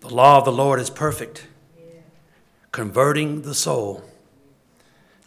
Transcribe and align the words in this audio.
The 0.00 0.14
law 0.14 0.38
of 0.38 0.44
the 0.44 0.52
Lord 0.52 0.80
is 0.80 0.90
perfect, 0.90 1.46
converting 2.72 3.42
the 3.42 3.54
soul. 3.54 4.02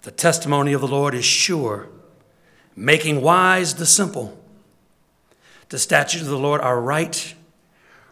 The 0.02 0.12
testimony 0.12 0.73
of 0.73 0.81
the 0.81 0.88
Lord 0.88 1.13
is 1.13 1.23
sure, 1.23 1.88
making 2.76 3.21
wise 3.21 3.76
the 3.76 3.86
simple. 3.86 4.38
The 5.70 5.79
statutes 5.79 6.23
of 6.23 6.29
the 6.29 6.38
Lord 6.38 6.60
are 6.60 6.81
right, 6.81 7.34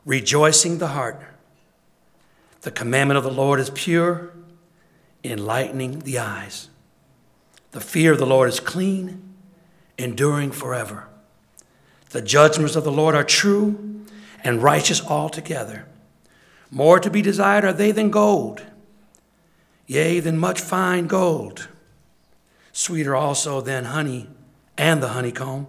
rejoicing 0.05 0.77
the 0.77 0.87
heart. 0.87 1.21
The 2.61 2.71
commandment 2.71 3.17
of 3.17 3.25
the 3.25 3.31
Lord 3.31 3.59
is 3.59 3.69
pure, 3.69 4.31
enlightening 5.23 5.99
the 5.99 6.19
eyes. 6.19 6.69
The 7.71 7.81
fear 7.81 8.13
of 8.13 8.19
the 8.19 8.25
Lord 8.25 8.47
is 8.47 8.61
clean, 8.61 9.33
enduring 9.97 10.51
forever. 10.51 11.08
The 12.09 12.21
judgments 12.21 12.75
of 12.75 12.83
the 12.83 12.91
Lord 12.91 13.15
are 13.15 13.23
true 13.23 14.05
and 14.43 14.63
righteous 14.63 15.05
altogether. 15.05 15.85
More 16.71 16.99
to 16.99 17.09
be 17.09 17.21
desired 17.21 17.65
are 17.65 17.73
they 17.73 17.91
than 17.91 18.09
gold, 18.09 18.63
yea, 19.87 20.19
than 20.19 20.37
much 20.37 20.61
fine 20.61 21.07
gold. 21.07 21.67
Sweeter 22.71 23.15
also 23.15 23.61
than 23.61 23.85
honey 23.85 24.27
and 24.77 25.01
the 25.01 25.09
honeycomb. 25.09 25.67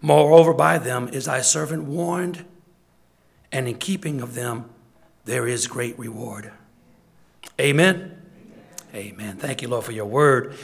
Moreover, 0.00 0.52
by 0.52 0.78
them 0.78 1.08
is 1.08 1.26
thy 1.26 1.40
servant 1.40 1.84
warned, 1.84 2.44
and 3.52 3.68
in 3.68 3.76
keeping 3.76 4.20
of 4.20 4.34
them 4.34 4.68
there 5.24 5.46
is 5.46 5.66
great 5.66 5.98
reward. 5.98 6.52
Amen. 7.60 8.20
Amen. 8.94 9.36
Thank 9.36 9.62
you, 9.62 9.68
Lord, 9.68 9.84
for 9.84 9.92
your 9.92 10.06
word. 10.06 10.56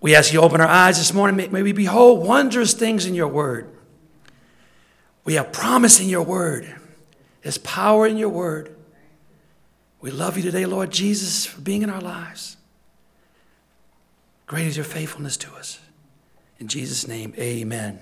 We 0.00 0.14
ask 0.14 0.32
you 0.32 0.40
to 0.40 0.46
open 0.46 0.60
our 0.60 0.68
eyes 0.68 0.98
this 0.98 1.12
morning. 1.12 1.50
May 1.52 1.62
we 1.62 1.72
behold 1.72 2.26
wondrous 2.26 2.72
things 2.74 3.06
in 3.06 3.14
your 3.14 3.28
word. 3.28 3.75
We 5.26 5.34
have 5.34 5.52
promise 5.52 5.98
in 5.98 6.08
your 6.08 6.22
word. 6.22 6.72
There's 7.42 7.58
power 7.58 8.06
in 8.06 8.16
your 8.16 8.28
word. 8.28 8.74
We 10.00 10.12
love 10.12 10.36
you 10.36 10.42
today, 10.44 10.66
Lord 10.66 10.92
Jesus, 10.92 11.44
for 11.44 11.60
being 11.60 11.82
in 11.82 11.90
our 11.90 12.00
lives. 12.00 12.56
Great 14.46 14.68
is 14.68 14.76
your 14.76 14.84
faithfulness 14.84 15.36
to 15.38 15.52
us. 15.54 15.80
In 16.60 16.68
Jesus' 16.68 17.08
name, 17.08 17.34
amen. 17.36 17.98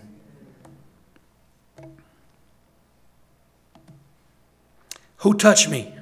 Who 5.18 5.32
touched 5.32 5.70
me? 5.70 5.94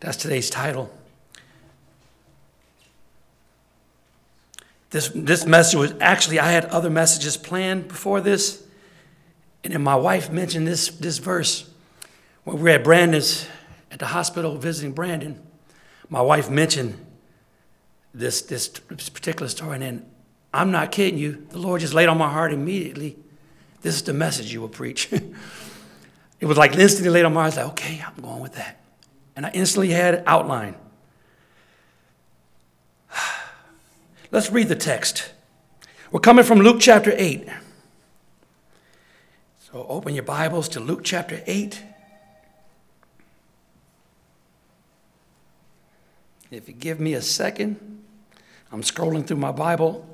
That's 0.00 0.18
today's 0.18 0.50
title. 0.50 0.92
This, 4.90 5.10
this 5.14 5.46
message 5.46 5.78
was 5.78 5.94
actually, 6.02 6.38
I 6.38 6.50
had 6.50 6.66
other 6.66 6.90
messages 6.90 7.38
planned 7.38 7.88
before 7.88 8.20
this. 8.20 8.63
And 9.64 9.72
then 9.72 9.82
my 9.82 9.96
wife 9.96 10.30
mentioned 10.30 10.68
this, 10.68 10.88
this 10.90 11.18
verse 11.18 11.68
when 12.44 12.56
we 12.56 12.62
were 12.62 12.68
at 12.68 12.84
Brandon's, 12.84 13.48
at 13.90 13.98
the 13.98 14.06
hospital 14.06 14.56
visiting 14.58 14.92
Brandon. 14.92 15.40
My 16.10 16.20
wife 16.20 16.50
mentioned 16.50 16.98
this, 18.12 18.42
this 18.42 18.68
particular 18.68 19.48
story, 19.48 19.74
and 19.74 19.82
then 19.82 20.06
I'm 20.52 20.70
not 20.70 20.92
kidding 20.92 21.18
you. 21.18 21.46
The 21.48 21.58
Lord 21.58 21.80
just 21.80 21.94
laid 21.94 22.08
on 22.08 22.18
my 22.18 22.28
heart 22.30 22.52
immediately. 22.52 23.16
This 23.80 23.96
is 23.96 24.02
the 24.02 24.12
message 24.12 24.52
you 24.52 24.60
will 24.60 24.68
preach. 24.68 25.10
it 26.40 26.46
was 26.46 26.58
like 26.58 26.76
instantly 26.76 27.10
laid 27.10 27.24
on 27.24 27.32
my 27.32 27.42
heart. 27.42 27.58
I 27.58 27.64
was 27.64 27.68
like, 27.68 27.72
okay, 27.72 28.04
I'm 28.06 28.22
going 28.22 28.40
with 28.40 28.54
that. 28.54 28.80
And 29.34 29.46
I 29.46 29.50
instantly 29.50 29.90
had 29.90 30.14
it 30.14 30.24
outlined. 30.26 30.76
Let's 34.30 34.50
read 34.50 34.68
the 34.68 34.76
text. 34.76 35.32
We're 36.12 36.20
coming 36.20 36.44
from 36.44 36.60
Luke 36.60 36.76
chapter 36.80 37.12
8. 37.16 37.48
So 39.74 39.84
open 39.88 40.14
your 40.14 40.22
Bibles 40.22 40.68
to 40.68 40.78
Luke 40.78 41.00
chapter 41.02 41.42
8. 41.48 41.82
If 46.52 46.68
you 46.68 46.74
give 46.74 47.00
me 47.00 47.14
a 47.14 47.20
second, 47.20 48.04
I'm 48.70 48.82
scrolling 48.82 49.26
through 49.26 49.38
my 49.38 49.50
Bible 49.50 50.06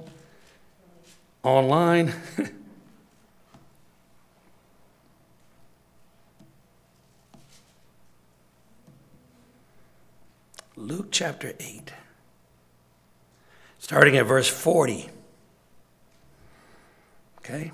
online. 1.42 2.14
Luke 10.74 11.08
chapter 11.10 11.52
8, 11.60 11.92
starting 13.78 14.16
at 14.16 14.24
verse 14.24 14.48
40. 14.48 15.10
Okay? 17.40 17.72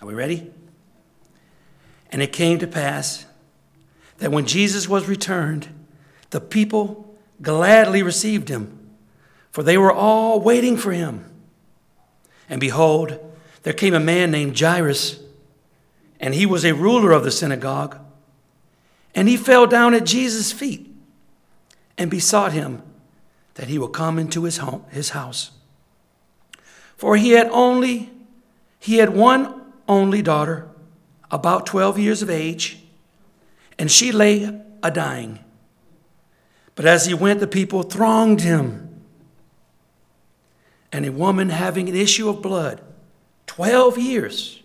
Are 0.00 0.06
we 0.06 0.14
ready? 0.14 0.50
And 2.10 2.22
it 2.22 2.32
came 2.32 2.58
to 2.58 2.66
pass 2.66 3.26
that 4.18 4.32
when 4.32 4.46
Jesus 4.46 4.88
was 4.88 5.08
returned, 5.08 5.68
the 6.30 6.40
people 6.40 7.14
gladly 7.42 8.02
received 8.02 8.48
him, 8.48 8.90
for 9.50 9.62
they 9.62 9.78
were 9.78 9.92
all 9.92 10.40
waiting 10.40 10.76
for 10.76 10.92
him. 10.92 11.24
And 12.48 12.60
behold, 12.60 13.18
there 13.62 13.72
came 13.72 13.94
a 13.94 14.00
man 14.00 14.30
named 14.30 14.58
Jairus, 14.58 15.20
and 16.18 16.34
he 16.34 16.46
was 16.46 16.64
a 16.64 16.74
ruler 16.74 17.12
of 17.12 17.24
the 17.24 17.30
synagogue. 17.30 17.98
And 19.14 19.28
he 19.28 19.36
fell 19.36 19.66
down 19.66 19.94
at 19.94 20.04
Jesus' 20.04 20.52
feet 20.52 20.92
and 21.98 22.10
besought 22.10 22.52
him 22.52 22.82
that 23.54 23.68
he 23.68 23.78
would 23.78 23.92
come 23.92 24.18
into 24.18 24.44
his 24.44 24.58
home, 24.58 24.84
his 24.90 25.10
house. 25.10 25.50
For 26.96 27.16
he 27.16 27.30
had 27.30 27.48
only 27.48 28.10
he 28.78 28.96
had 28.96 29.10
one 29.14 29.59
only 29.90 30.22
daughter, 30.22 30.68
about 31.30 31.66
12 31.66 31.98
years 31.98 32.22
of 32.22 32.30
age, 32.30 32.78
and 33.78 33.90
she 33.90 34.12
lay 34.12 34.60
a 34.82 34.90
dying. 34.90 35.40
But 36.76 36.86
as 36.86 37.06
he 37.06 37.12
went, 37.12 37.40
the 37.40 37.46
people 37.46 37.82
thronged 37.82 38.40
him. 38.40 39.02
And 40.92 41.04
a 41.04 41.12
woman 41.12 41.50
having 41.50 41.88
an 41.88 41.96
issue 41.96 42.28
of 42.28 42.40
blood, 42.40 42.80
12 43.46 43.98
years, 43.98 44.62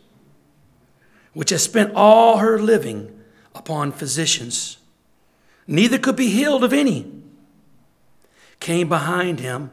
which 1.34 1.50
has 1.50 1.64
spent 1.64 1.94
all 1.96 2.38
her 2.38 2.60
living 2.60 3.20
upon 3.54 3.92
physicians, 3.92 4.78
neither 5.68 5.98
could 5.98 6.16
be 6.16 6.30
healed 6.30 6.64
of 6.64 6.72
any, 6.72 7.12
came 8.60 8.88
behind 8.88 9.40
him 9.40 9.72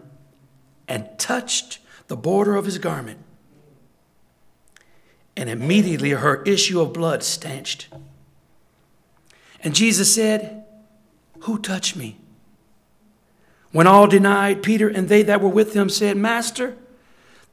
and 0.88 1.08
touched 1.18 1.78
the 2.08 2.16
border 2.16 2.56
of 2.56 2.64
his 2.64 2.78
garment 2.78 3.18
and 5.36 5.48
immediately 5.48 6.10
her 6.10 6.42
issue 6.42 6.80
of 6.80 6.92
blood 6.92 7.22
stanched. 7.22 7.88
And 9.62 9.74
Jesus 9.74 10.14
said, 10.14 10.64
Who 11.40 11.58
touched 11.58 11.96
me? 11.96 12.18
When 13.70 13.86
all 13.86 14.06
denied, 14.06 14.62
Peter 14.62 14.88
and 14.88 15.08
they 15.08 15.22
that 15.22 15.40
were 15.40 15.48
with 15.48 15.74
him 15.74 15.88
said, 15.88 16.16
Master, 16.16 16.76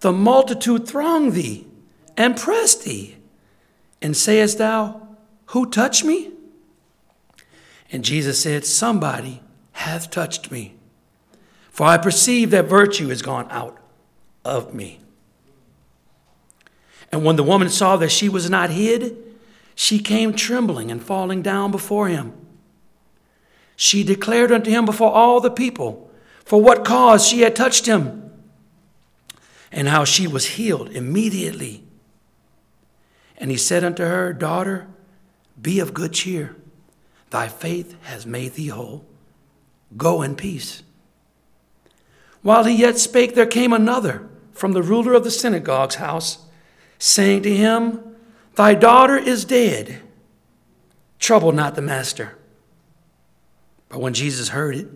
the 0.01 0.11
multitude 0.11 0.87
throng 0.87 1.31
thee 1.31 1.65
and 2.17 2.37
press 2.37 2.75
thee. 2.75 3.15
And 4.01 4.15
sayest 4.15 4.57
thou, 4.57 5.07
Who 5.47 5.69
touched 5.69 6.03
me? 6.03 6.31
And 7.91 8.03
Jesus 8.03 8.41
said, 8.41 8.65
Somebody 8.65 9.41
hath 9.73 10.11
touched 10.11 10.51
me, 10.51 10.75
for 11.71 11.87
I 11.87 11.97
perceive 11.97 12.51
that 12.51 12.65
virtue 12.65 13.09
is 13.09 13.21
gone 13.21 13.47
out 13.49 13.77
of 14.43 14.73
me. 14.73 14.99
And 17.11 17.23
when 17.23 17.35
the 17.35 17.43
woman 17.43 17.69
saw 17.69 17.97
that 17.97 18.11
she 18.11 18.29
was 18.29 18.49
not 18.49 18.69
hid, 18.69 19.17
she 19.75 19.99
came 19.99 20.33
trembling 20.33 20.91
and 20.91 21.01
falling 21.01 21.41
down 21.41 21.71
before 21.71 22.07
him. 22.07 22.33
She 23.75 24.03
declared 24.03 24.51
unto 24.51 24.69
him 24.69 24.85
before 24.85 25.11
all 25.11 25.39
the 25.39 25.49
people 25.49 26.11
for 26.43 26.61
what 26.61 26.83
cause 26.83 27.27
she 27.27 27.41
had 27.41 27.55
touched 27.55 27.85
him, 27.85 28.31
and 29.71 29.87
how 29.87 30.03
she 30.03 30.25
was 30.25 30.47
healed 30.47 30.89
immediately. 30.89 31.83
And 33.37 33.51
he 33.51 33.57
said 33.57 33.83
unto 33.83 34.03
her, 34.03 34.33
Daughter, 34.33 34.87
be 35.61 35.79
of 35.79 35.93
good 35.93 36.11
cheer. 36.11 36.55
Thy 37.29 37.47
faith 37.47 37.95
has 38.01 38.25
made 38.25 38.53
thee 38.53 38.69
whole. 38.69 39.05
Go 39.95 40.23
in 40.23 40.35
peace. 40.35 40.81
While 42.41 42.63
he 42.63 42.75
yet 42.75 42.97
spake, 42.97 43.35
there 43.35 43.45
came 43.45 43.71
another 43.71 44.27
from 44.51 44.73
the 44.73 44.81
ruler 44.81 45.13
of 45.13 45.23
the 45.23 45.31
synagogue's 45.31 45.95
house 45.95 46.39
saying 46.99 47.43
to 47.43 47.55
him, 47.55 48.15
Thy 48.55 48.75
daughter 48.75 49.17
is 49.17 49.45
dead. 49.45 50.01
Trouble 51.17 51.51
not 51.51 51.75
the 51.75 51.81
master. 51.81 52.37
But 53.87 54.01
when 54.01 54.13
Jesus 54.13 54.49
heard 54.49 54.75
it, 54.75 54.87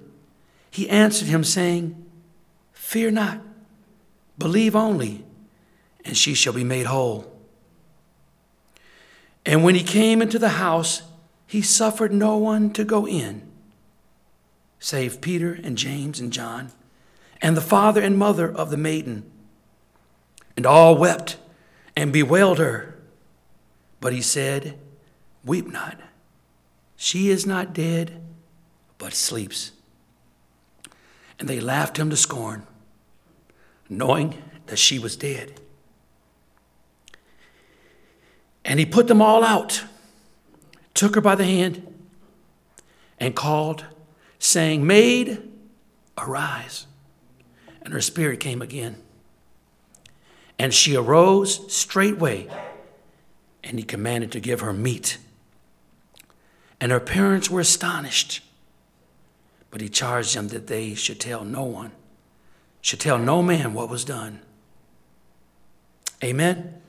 he 0.69 0.89
answered 0.89 1.27
him, 1.27 1.43
saying, 1.43 2.05
Fear 2.73 3.11
not, 3.11 3.41
believe 4.37 4.75
only, 4.75 5.25
and 6.05 6.15
she 6.15 6.33
shall 6.33 6.53
be 6.53 6.63
made 6.63 6.85
whole. 6.85 7.31
And 9.45 9.63
when 9.63 9.75
he 9.75 9.83
came 9.83 10.21
into 10.21 10.39
the 10.39 10.49
house, 10.49 11.03
he 11.47 11.61
suffered 11.61 12.13
no 12.13 12.37
one 12.37 12.71
to 12.73 12.83
go 12.83 13.07
in, 13.07 13.41
save 14.79 15.21
Peter 15.21 15.53
and 15.53 15.77
James 15.77 16.19
and 16.19 16.31
John, 16.31 16.71
and 17.41 17.57
the 17.57 17.61
father 17.61 18.01
and 18.01 18.17
mother 18.17 18.51
of 18.51 18.69
the 18.69 18.77
maiden. 18.77 19.29
And 20.55 20.65
all 20.65 20.95
wept 20.97 21.37
and 21.95 22.11
bewailed 22.11 22.59
her. 22.59 22.99
But 23.99 24.13
he 24.13 24.21
said, 24.21 24.79
Weep 25.43 25.71
not. 25.71 25.99
She 26.95 27.29
is 27.29 27.45
not 27.45 27.73
dead, 27.73 28.21
but 28.97 29.13
sleeps. 29.13 29.71
And 31.39 31.49
they 31.49 31.59
laughed 31.59 31.97
him 31.97 32.09
to 32.09 32.15
scorn, 32.15 32.65
knowing 33.89 34.37
that 34.67 34.77
she 34.77 34.99
was 34.99 35.17
dead. 35.17 35.59
And 38.63 38.79
he 38.79 38.85
put 38.85 39.07
them 39.07 39.21
all 39.21 39.43
out, 39.43 39.83
took 40.93 41.15
her 41.15 41.21
by 41.21 41.35
the 41.35 41.43
hand, 41.43 41.85
and 43.19 43.35
called, 43.35 43.85
saying, 44.39 44.87
Maid, 44.87 45.41
arise. 46.17 46.87
And 47.81 47.93
her 47.93 48.01
spirit 48.01 48.39
came 48.39 48.61
again. 48.61 49.01
And 50.59 50.73
she 50.73 50.95
arose 50.95 51.73
straightway, 51.73 52.47
and 53.63 53.77
he 53.77 53.83
commanded 53.83 54.31
to 54.33 54.39
give 54.39 54.61
her 54.61 54.73
meat. 54.73 55.17
And 56.79 56.91
her 56.91 56.99
parents 56.99 57.49
were 57.49 57.59
astonished. 57.59 58.41
But 59.71 59.81
he 59.81 59.89
charged 59.89 60.35
them 60.35 60.49
that 60.49 60.67
they 60.67 60.93
should 60.93 61.19
tell 61.19 61.43
no 61.43 61.63
one, 61.63 61.91
should 62.81 62.99
tell 62.99 63.17
no 63.17 63.41
man 63.41 63.73
what 63.73 63.89
was 63.89 64.05
done. 64.05 64.39
Amen. 66.23 66.81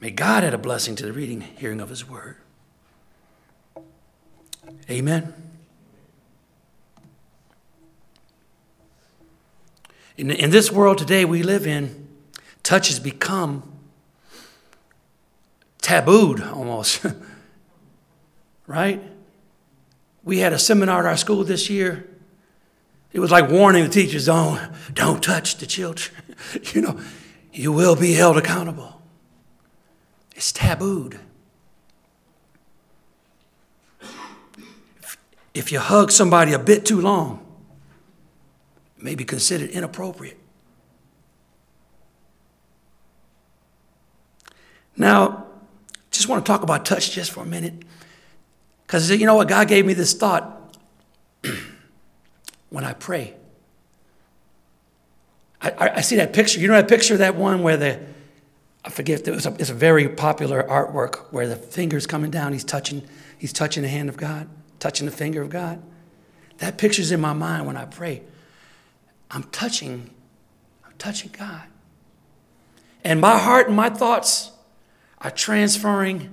May 0.00 0.10
God 0.10 0.42
add 0.42 0.54
a 0.54 0.58
blessing 0.58 0.96
to 0.96 1.04
the 1.04 1.12
reading, 1.12 1.40
hearing 1.40 1.80
of 1.80 1.88
his 1.88 2.08
word. 2.08 2.36
Amen. 4.88 5.34
In, 10.16 10.30
in 10.30 10.50
this 10.50 10.72
world 10.72 10.98
today 10.98 11.24
we 11.24 11.42
live 11.42 11.66
in, 11.66 12.05
touch 12.66 12.88
has 12.88 12.98
become 12.98 13.62
tabooed 15.80 16.40
almost. 16.40 17.06
right? 18.66 19.00
We 20.24 20.38
had 20.38 20.52
a 20.52 20.58
seminar 20.58 21.00
at 21.00 21.06
our 21.06 21.16
school 21.16 21.44
this 21.44 21.70
year. 21.70 22.08
It 23.12 23.20
was 23.20 23.30
like 23.30 23.48
warning 23.48 23.84
the 23.84 23.88
teachers 23.88 24.26
don't, 24.26 24.60
don't 24.92 25.22
touch 25.22 25.58
the 25.58 25.66
children. 25.66 26.14
you 26.74 26.80
know, 26.82 27.00
you 27.52 27.70
will 27.70 27.94
be 27.94 28.14
held 28.14 28.36
accountable. 28.36 29.00
It's 30.34 30.52
tabooed. 30.52 31.20
If 35.54 35.70
you 35.70 35.78
hug 35.78 36.10
somebody 36.10 36.52
a 36.52 36.58
bit 36.58 36.84
too 36.84 37.00
long, 37.00 37.46
it 38.98 39.04
may 39.04 39.14
be 39.14 39.24
considered 39.24 39.70
inappropriate. 39.70 40.38
Now, 44.96 45.46
just 46.10 46.28
want 46.28 46.44
to 46.44 46.50
talk 46.50 46.62
about 46.62 46.84
touch 46.84 47.10
just 47.10 47.30
for 47.30 47.42
a 47.42 47.46
minute. 47.46 47.74
Because 48.86 49.10
you 49.10 49.26
know 49.26 49.34
what? 49.34 49.48
God 49.48 49.68
gave 49.68 49.84
me 49.84 49.94
this 49.94 50.14
thought 50.14 50.74
when 52.70 52.84
I 52.84 52.92
pray. 52.92 53.34
I, 55.60 55.70
I, 55.70 55.96
I, 55.96 56.00
see 56.00 56.16
that 56.16 56.32
picture. 56.32 56.60
You 56.60 56.68
know 56.68 56.74
that 56.74 56.88
picture, 56.88 57.16
that 57.16 57.34
one 57.34 57.62
where 57.62 57.76
the, 57.76 58.00
I 58.84 58.90
forget, 58.90 59.26
it 59.26 59.30
was 59.32 59.46
a, 59.46 59.54
it's 59.54 59.70
a 59.70 59.74
very 59.74 60.08
popular 60.08 60.62
artwork 60.62 61.32
where 61.32 61.48
the 61.48 61.56
finger's 61.56 62.06
coming 62.06 62.30
down, 62.30 62.52
he's 62.52 62.64
touching, 62.64 63.02
he's 63.38 63.52
touching 63.52 63.82
the 63.82 63.88
hand 63.88 64.08
of 64.08 64.16
God, 64.16 64.48
touching 64.78 65.06
the 65.06 65.12
finger 65.12 65.42
of 65.42 65.50
God. 65.50 65.82
That 66.58 66.78
picture's 66.78 67.10
in 67.10 67.20
my 67.20 67.32
mind 67.32 67.66
when 67.66 67.76
I 67.76 67.84
pray. 67.84 68.22
I'm 69.30 69.42
touching, 69.44 70.10
I'm 70.84 70.92
touching 70.98 71.32
God. 71.36 71.64
And 73.02 73.20
my 73.20 73.38
heart 73.38 73.66
and 73.66 73.76
my 73.76 73.90
thoughts 73.90 74.52
are 75.20 75.30
transferring 75.30 76.32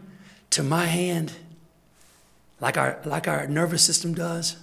to 0.51 0.63
my 0.63 0.85
hand 0.85 1.33
like 2.59 2.77
our, 2.77 3.00
like 3.06 3.27
our 3.27 3.47
nervous 3.47 3.83
system 3.83 4.13
does. 4.13 4.56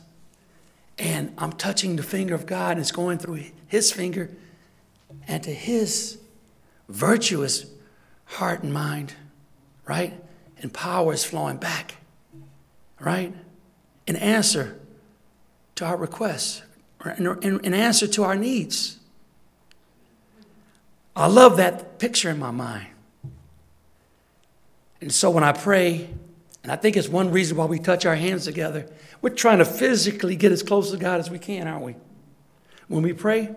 And 0.99 1.33
I'm 1.39 1.53
touching 1.53 1.97
the 1.97 2.03
finger 2.03 2.35
of 2.35 2.47
God, 2.47 2.73
and 2.73 2.81
it's 2.81 2.93
going 2.93 3.19
through 3.19 3.45
his 3.67 3.91
finger 3.91 4.31
and 5.27 5.43
to 5.43 5.51
his 5.51 6.19
virtuous 6.89 7.67
heart 8.25 8.63
and 8.63 8.73
mind, 8.73 9.15
right? 9.87 10.15
And 10.63 10.73
power 10.73 11.13
is 11.13 11.25
flowing 11.25 11.57
back, 11.57 11.97
right? 12.99 13.35
In 14.07 14.17
answer 14.17 14.79
to 15.77 15.87
our 15.87 15.97
requests, 15.97 16.63
in, 17.17 17.61
in 17.65 17.75
answer 17.75 18.07
to 18.07 18.25
our 18.25 18.37
needs. 18.37 18.99
I 21.17 21.27
love 21.27 21.57
that 21.57 21.99
picture 21.99 22.31
in 22.31 22.39
my 22.39 22.51
mind. 22.51 22.90
And 25.01 25.13
so 25.13 25.31
when 25.31 25.45
I 25.45 25.53
pray, 25.53 26.11
and 26.63 26.71
I 26.71 26.77
think 26.77 26.97
it's 26.97 27.09
one 27.09 27.31
reason 27.31 27.57
why 27.57 27.65
we 27.65 27.79
touch 27.79 28.05
our 28.05 28.17
hands 28.17 28.45
together. 28.45 28.87
We're 29.23 29.31
trying 29.31 29.59
to 29.59 29.65
physically 29.65 30.37
get 30.37 30.53
as 30.53 30.63
close 30.63 30.91
to 30.91 30.97
God 30.97 31.21
as 31.21 31.31
we 31.31 31.39
can, 31.39 31.67
aren't 31.67 31.85
we? 31.85 31.97
When 32.89 33.03
we 33.03 33.13
pray, 33.13 33.49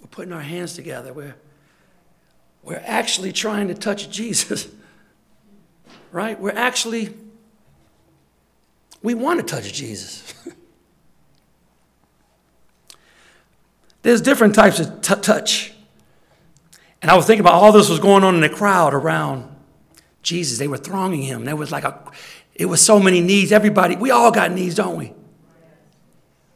we're 0.00 0.08
putting 0.10 0.32
our 0.32 0.42
hands 0.42 0.74
together. 0.74 1.12
We're, 1.12 1.34
we're 2.62 2.82
actually 2.84 3.32
trying 3.32 3.68
to 3.68 3.74
touch 3.74 4.10
Jesus, 4.16 4.68
right? 6.12 6.38
We're 6.38 6.50
actually, 6.50 7.14
we 9.02 9.14
want 9.14 9.40
to 9.40 9.46
touch 9.46 9.72
Jesus. 9.72 10.34
There's 14.02 14.20
different 14.20 14.54
types 14.54 14.78
of 14.78 15.00
t- 15.00 15.14
touch. 15.16 15.72
And 17.00 17.10
I 17.10 17.16
was 17.16 17.26
thinking 17.26 17.40
about 17.40 17.54
all 17.54 17.72
this 17.72 17.88
was 17.88 17.98
going 17.98 18.24
on 18.24 18.34
in 18.34 18.40
the 18.40 18.48
crowd 18.48 18.94
around 18.94 19.55
Jesus. 20.26 20.58
They 20.58 20.68
were 20.68 20.76
thronging 20.76 21.22
him. 21.22 21.44
There 21.44 21.56
was 21.56 21.70
like 21.70 21.84
a, 21.84 21.98
it 22.54 22.66
was 22.66 22.84
so 22.84 23.00
many 23.00 23.20
needs. 23.20 23.52
Everybody, 23.52 23.96
we 23.96 24.10
all 24.10 24.30
got 24.30 24.50
needs, 24.50 24.74
don't 24.74 24.96
we? 24.96 25.14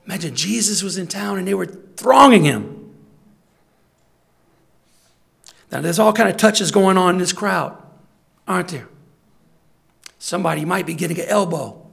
Imagine 0.05 0.35
Jesus 0.35 0.83
was 0.83 0.99
in 0.99 1.07
town 1.07 1.39
and 1.39 1.47
they 1.47 1.55
were 1.55 1.67
thronging 1.67 2.45
him. 2.45 2.95
Now 5.71 5.81
there's 5.81 6.01
all 6.01 6.13
kind 6.13 6.29
of 6.29 6.37
touches 6.37 6.73
going 6.73 6.99
on 6.99 7.15
in 7.15 7.19
this 7.19 7.33
crowd, 7.33 7.81
aren't 8.47 8.69
there? 8.69 8.89
Somebody 10.19 10.65
might 10.65 10.85
be 10.85 10.95
getting 10.95 11.19
an 11.21 11.27
elbow. 11.29 11.87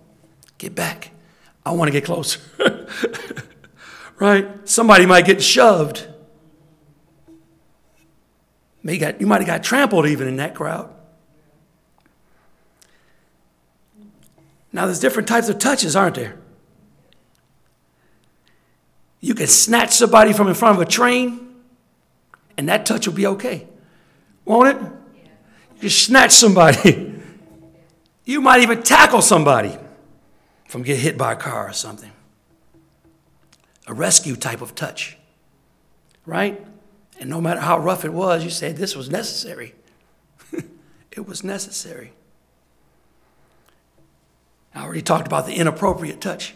Get 0.58 0.74
back. 0.74 1.12
I 1.64 1.72
want 1.72 1.90
to 1.90 1.92
get 1.92 2.06
closer. 2.06 2.40
right? 4.20 4.68
Somebody 4.68 5.06
might 5.06 5.26
get 5.26 5.44
shoved. 5.44 6.08
May 8.82 8.98
got, 8.98 9.22
you 9.22 9.28
might 9.28 9.42
have 9.42 9.48
got 9.48 9.64
trampled 9.64 10.08
even 10.08 10.28
in 10.28 10.38
that 10.38 10.56
crowd. 10.56 10.92
Now, 14.78 14.86
there's 14.86 15.00
different 15.00 15.28
types 15.28 15.50
of 15.50 15.58
touches, 15.58 15.96
aren't 15.96 16.14
there? 16.14 16.38
You 19.20 19.34
can 19.34 19.48
snatch 19.48 19.90
somebody 19.90 20.34
from 20.34 20.50
in 20.50 20.54
front 20.54 20.76
of 20.76 20.82
a 20.84 20.86
train, 20.88 21.56
and 22.60 22.70
that 22.70 22.86
touch 22.86 23.08
will 23.08 23.16
be 23.16 23.26
okay. 23.26 23.68
Won't 24.46 24.78
it? 24.78 24.82
You 25.78 25.80
can 25.80 25.90
snatch 25.90 26.32
somebody. 26.32 27.16
You 28.24 28.42
might 28.42 28.62
even 28.62 28.84
tackle 28.84 29.22
somebody 29.22 29.76
from 30.68 30.84
getting 30.84 31.02
hit 31.02 31.18
by 31.18 31.32
a 31.32 31.36
car 31.38 31.70
or 31.70 31.72
something. 31.72 32.12
A 33.88 33.94
rescue 33.94 34.36
type 34.36 34.62
of 34.62 34.76
touch, 34.76 35.18
right? 36.26 36.62
And 37.22 37.30
no 37.30 37.40
matter 37.40 37.62
how 37.62 37.80
rough 37.80 38.04
it 38.04 38.12
was, 38.12 38.44
you 38.44 38.50
say, 38.50 38.74
This 38.74 38.98
was 38.98 39.10
necessary. 39.10 39.76
it 41.12 41.26
was 41.26 41.42
necessary. 41.42 42.12
I 44.78 44.84
already 44.84 45.02
talked 45.02 45.26
about 45.26 45.48
the 45.48 45.54
inappropriate 45.54 46.22
touch. 46.22 46.54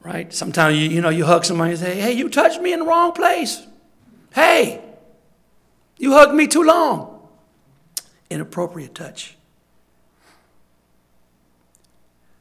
Right? 0.00 0.32
Sometimes 0.32 0.76
you, 0.78 0.88
you 0.88 1.00
know 1.00 1.08
you 1.08 1.24
hug 1.24 1.44
somebody 1.44 1.72
and 1.72 1.80
say, 1.80 2.00
hey, 2.00 2.12
you 2.12 2.28
touched 2.28 2.60
me 2.60 2.72
in 2.72 2.80
the 2.80 2.86
wrong 2.86 3.12
place. 3.12 3.66
Hey, 4.32 4.80
you 5.98 6.12
hugged 6.12 6.34
me 6.34 6.46
too 6.46 6.62
long. 6.62 7.28
Inappropriate 8.30 8.94
touch. 8.94 9.36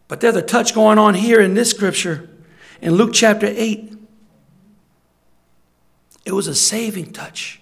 But 0.08 0.22
there's 0.22 0.36
a 0.36 0.42
touch 0.42 0.76
going 0.76 1.00
on 1.00 1.16
here 1.16 1.42
in 1.42 1.56
this 1.56 1.72
scripture 1.72 2.30
in 2.80 2.94
Luke 2.94 3.12
chapter 3.14 3.48
8. 3.48 3.98
It 6.26 6.32
was 6.34 6.48
a 6.48 6.56
saving 6.56 7.12
touch. 7.14 7.60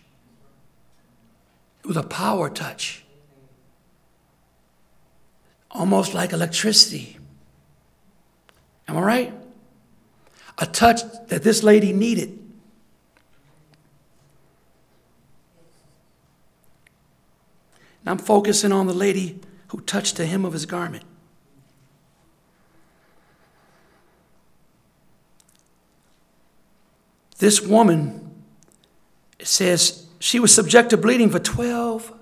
It 1.83 1.88
was 1.88 1.98
a 1.98 2.03
power 2.03 2.50
touch 2.50 3.05
almost 5.71 6.13
like 6.13 6.33
electricity. 6.33 7.17
Am 8.87 8.97
I 8.97 9.01
right? 9.01 9.33
A 10.57 10.65
touch 10.65 11.01
that 11.27 11.43
this 11.43 11.63
lady 11.63 11.93
needed. 11.93 12.37
Now 18.05 18.13
I'm 18.13 18.17
focusing 18.17 18.71
on 18.71 18.87
the 18.87 18.93
lady 18.93 19.39
who 19.67 19.81
touched 19.81 20.17
the 20.17 20.25
hem 20.25 20.43
of 20.43 20.53
his 20.53 20.65
garment. 20.65 21.05
This 27.37 27.61
woman, 27.61 28.43
it 29.39 29.47
says, 29.47 30.05
she 30.19 30.39
was 30.39 30.53
subject 30.53 30.91
to 30.91 30.97
bleeding 30.97 31.29
for 31.29 31.39
12 31.39 32.13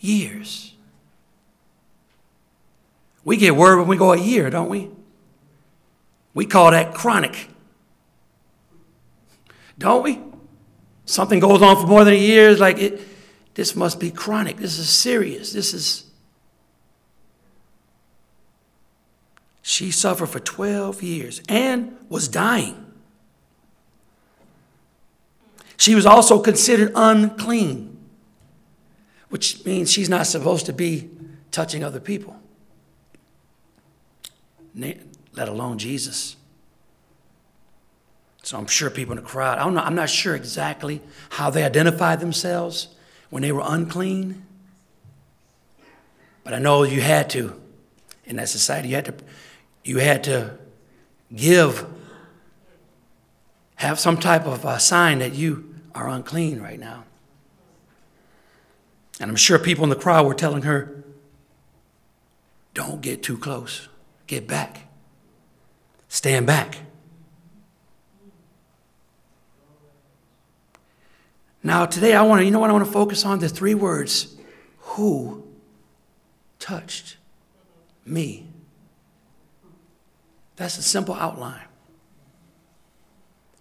years. 0.00 0.74
We 3.24 3.36
get 3.36 3.56
worried 3.56 3.80
when 3.80 3.88
we 3.88 3.96
go 3.96 4.12
a 4.12 4.18
year, 4.18 4.50
don't 4.50 4.68
we? 4.68 4.90
We 6.34 6.46
call 6.46 6.70
that 6.70 6.94
chronic. 6.94 7.48
Don't 9.78 10.02
we? 10.02 10.20
Something 11.04 11.40
goes 11.40 11.62
on 11.62 11.76
for 11.76 11.86
more 11.86 12.04
than 12.04 12.14
a 12.14 12.18
year, 12.18 12.50
it's 12.50 12.60
like 12.60 12.78
it, 12.78 13.00
this 13.54 13.74
must 13.74 13.98
be 13.98 14.10
chronic. 14.10 14.58
This 14.58 14.78
is 14.78 14.88
serious. 14.88 15.52
This 15.52 15.74
is. 15.74 16.04
She 19.62 19.90
suffered 19.90 20.28
for 20.28 20.38
12 20.38 21.02
years 21.02 21.42
and 21.48 21.96
was 22.08 22.28
dying. 22.28 22.86
She 25.76 25.94
was 25.94 26.06
also 26.06 26.40
considered 26.40 26.92
unclean, 26.94 27.96
which 29.28 29.64
means 29.64 29.90
she's 29.90 30.08
not 30.08 30.26
supposed 30.26 30.66
to 30.66 30.72
be 30.72 31.08
touching 31.50 31.82
other 31.82 32.00
people, 32.00 32.36
let 34.78 35.48
alone 35.48 35.78
Jesus. 35.78 36.36
So 38.42 38.56
I'm 38.56 38.66
sure 38.66 38.88
people 38.88 39.16
in 39.16 39.22
the 39.22 39.28
crowd, 39.28 39.58
I 39.58 39.64
don't 39.64 39.74
know, 39.74 39.82
I'm 39.82 39.94
not 39.94 40.08
sure 40.08 40.34
exactly 40.34 41.02
how 41.30 41.50
they 41.50 41.64
identified 41.64 42.20
themselves 42.20 42.88
when 43.30 43.42
they 43.42 43.52
were 43.52 43.62
unclean. 43.64 44.46
But 46.44 46.54
I 46.54 46.58
know 46.58 46.82
you 46.82 47.00
had 47.00 47.28
to, 47.30 47.60
in 48.24 48.36
that 48.36 48.48
society, 48.48 48.88
you 48.88 48.94
had 48.94 49.04
to, 49.06 49.14
you 49.84 49.98
had 49.98 50.24
to 50.24 50.56
give, 51.34 51.86
have 53.74 53.98
some 53.98 54.16
type 54.16 54.46
of 54.46 54.64
a 54.64 54.80
sign 54.80 55.18
that 55.18 55.34
you 55.34 55.74
are 55.94 56.08
unclean 56.08 56.60
right 56.60 56.80
now. 56.80 57.04
And 59.20 59.30
I'm 59.30 59.36
sure 59.36 59.58
people 59.58 59.84
in 59.84 59.90
the 59.90 59.96
crowd 59.96 60.24
were 60.24 60.34
telling 60.34 60.62
her, 60.62 61.04
don't 62.72 63.02
get 63.02 63.22
too 63.22 63.36
close. 63.36 63.88
Get 64.28 64.46
back. 64.46 64.82
Stand 66.08 66.46
back. 66.46 66.78
Now, 71.62 71.86
today 71.86 72.14
I 72.14 72.22
want 72.22 72.40
to, 72.40 72.44
you 72.44 72.50
know 72.50 72.60
what 72.60 72.70
I 72.70 72.72
want 72.72 72.84
to 72.84 72.92
focus 72.92 73.24
on? 73.24 73.40
The 73.40 73.48
three 73.48 73.74
words 73.74 74.36
who 74.78 75.44
touched 76.58 77.16
me? 78.04 78.46
That's 80.56 80.76
a 80.78 80.82
simple 80.82 81.14
outline. 81.14 81.64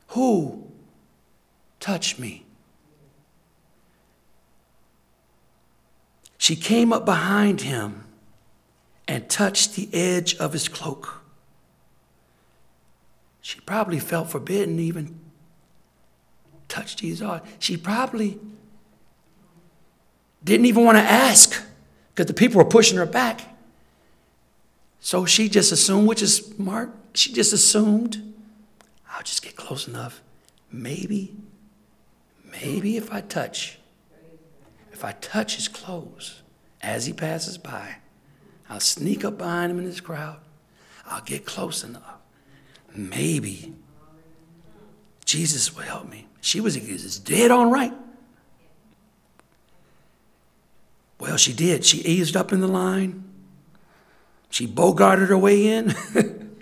Who 0.10 0.70
touched 1.80 2.20
me? 2.20 2.46
She 6.38 6.56
came 6.56 6.92
up 6.92 7.06
behind 7.06 7.62
him 7.62 8.07
and 9.08 9.30
touched 9.30 9.76
the 9.76 9.90
edge 9.94 10.36
of 10.38 10.54
his 10.54 10.68
cloak. 10.68 11.22
She 13.42 13.60
probably 13.62 14.00
felt 14.00 14.30
forbidden 14.30 14.80
even 14.80 15.20
touch 16.68 16.98
Jesus' 16.98 17.26
heart. 17.26 17.46
She 17.60 17.78
probably 17.78 18.40
didn't 20.44 20.66
even 20.66 20.84
want 20.84 20.98
to 20.98 21.04
ask 21.04 21.64
because 22.14 22.26
the 22.26 22.34
people 22.34 22.58
were 22.58 22.70
pushing 22.70 22.98
her 22.98 23.06
back. 23.06 23.42
So 25.00 25.26
she 25.26 25.48
just 25.48 25.72
assumed, 25.72 26.08
which 26.08 26.22
is 26.22 26.38
smart, 26.38 26.92
she 27.14 27.32
just 27.32 27.54
assumed, 27.54 28.36
I'll 29.10 29.24
just 29.24 29.42
get 29.42 29.56
close 29.56 29.88
enough. 29.88 30.22
Maybe, 30.72 31.34
maybe 32.52 32.98
if 32.98 33.14
I 33.14 33.22
touch, 33.22 33.80
if 34.92 35.06
I 35.06 35.14
touch 35.14 35.56
his 35.56 35.68
clothes 35.68 36.42
as 36.82 37.06
he 37.06 37.14
passes 37.14 37.58
by, 37.58 37.98
I'll 38.70 38.80
sneak 38.80 39.24
up 39.24 39.38
behind 39.38 39.72
him 39.72 39.80
in 39.80 39.86
this 39.86 40.02
crowd. 40.02 40.40
I'll 41.06 41.22
get 41.22 41.46
close 41.46 41.84
enough. 41.84 42.04
Maybe 42.94 43.74
Jesus 45.26 45.76
will 45.76 45.84
help 45.84 46.10
me. 46.10 46.28
She 46.42 46.60
was 46.60 46.76
dead 47.20 47.52
on 47.52 47.72
right. 47.72 47.94
Well, 51.20 51.38
she 51.38 51.54
did. 51.54 51.84
She 51.86 51.98
eased 52.00 52.36
up 52.36 52.52
in 52.54 52.62
the 52.62 52.68
line. 52.68 53.24
She 54.50 54.68
bogarted 54.68 55.28
her 55.28 55.38
way 55.38 55.68
in. 55.68 55.94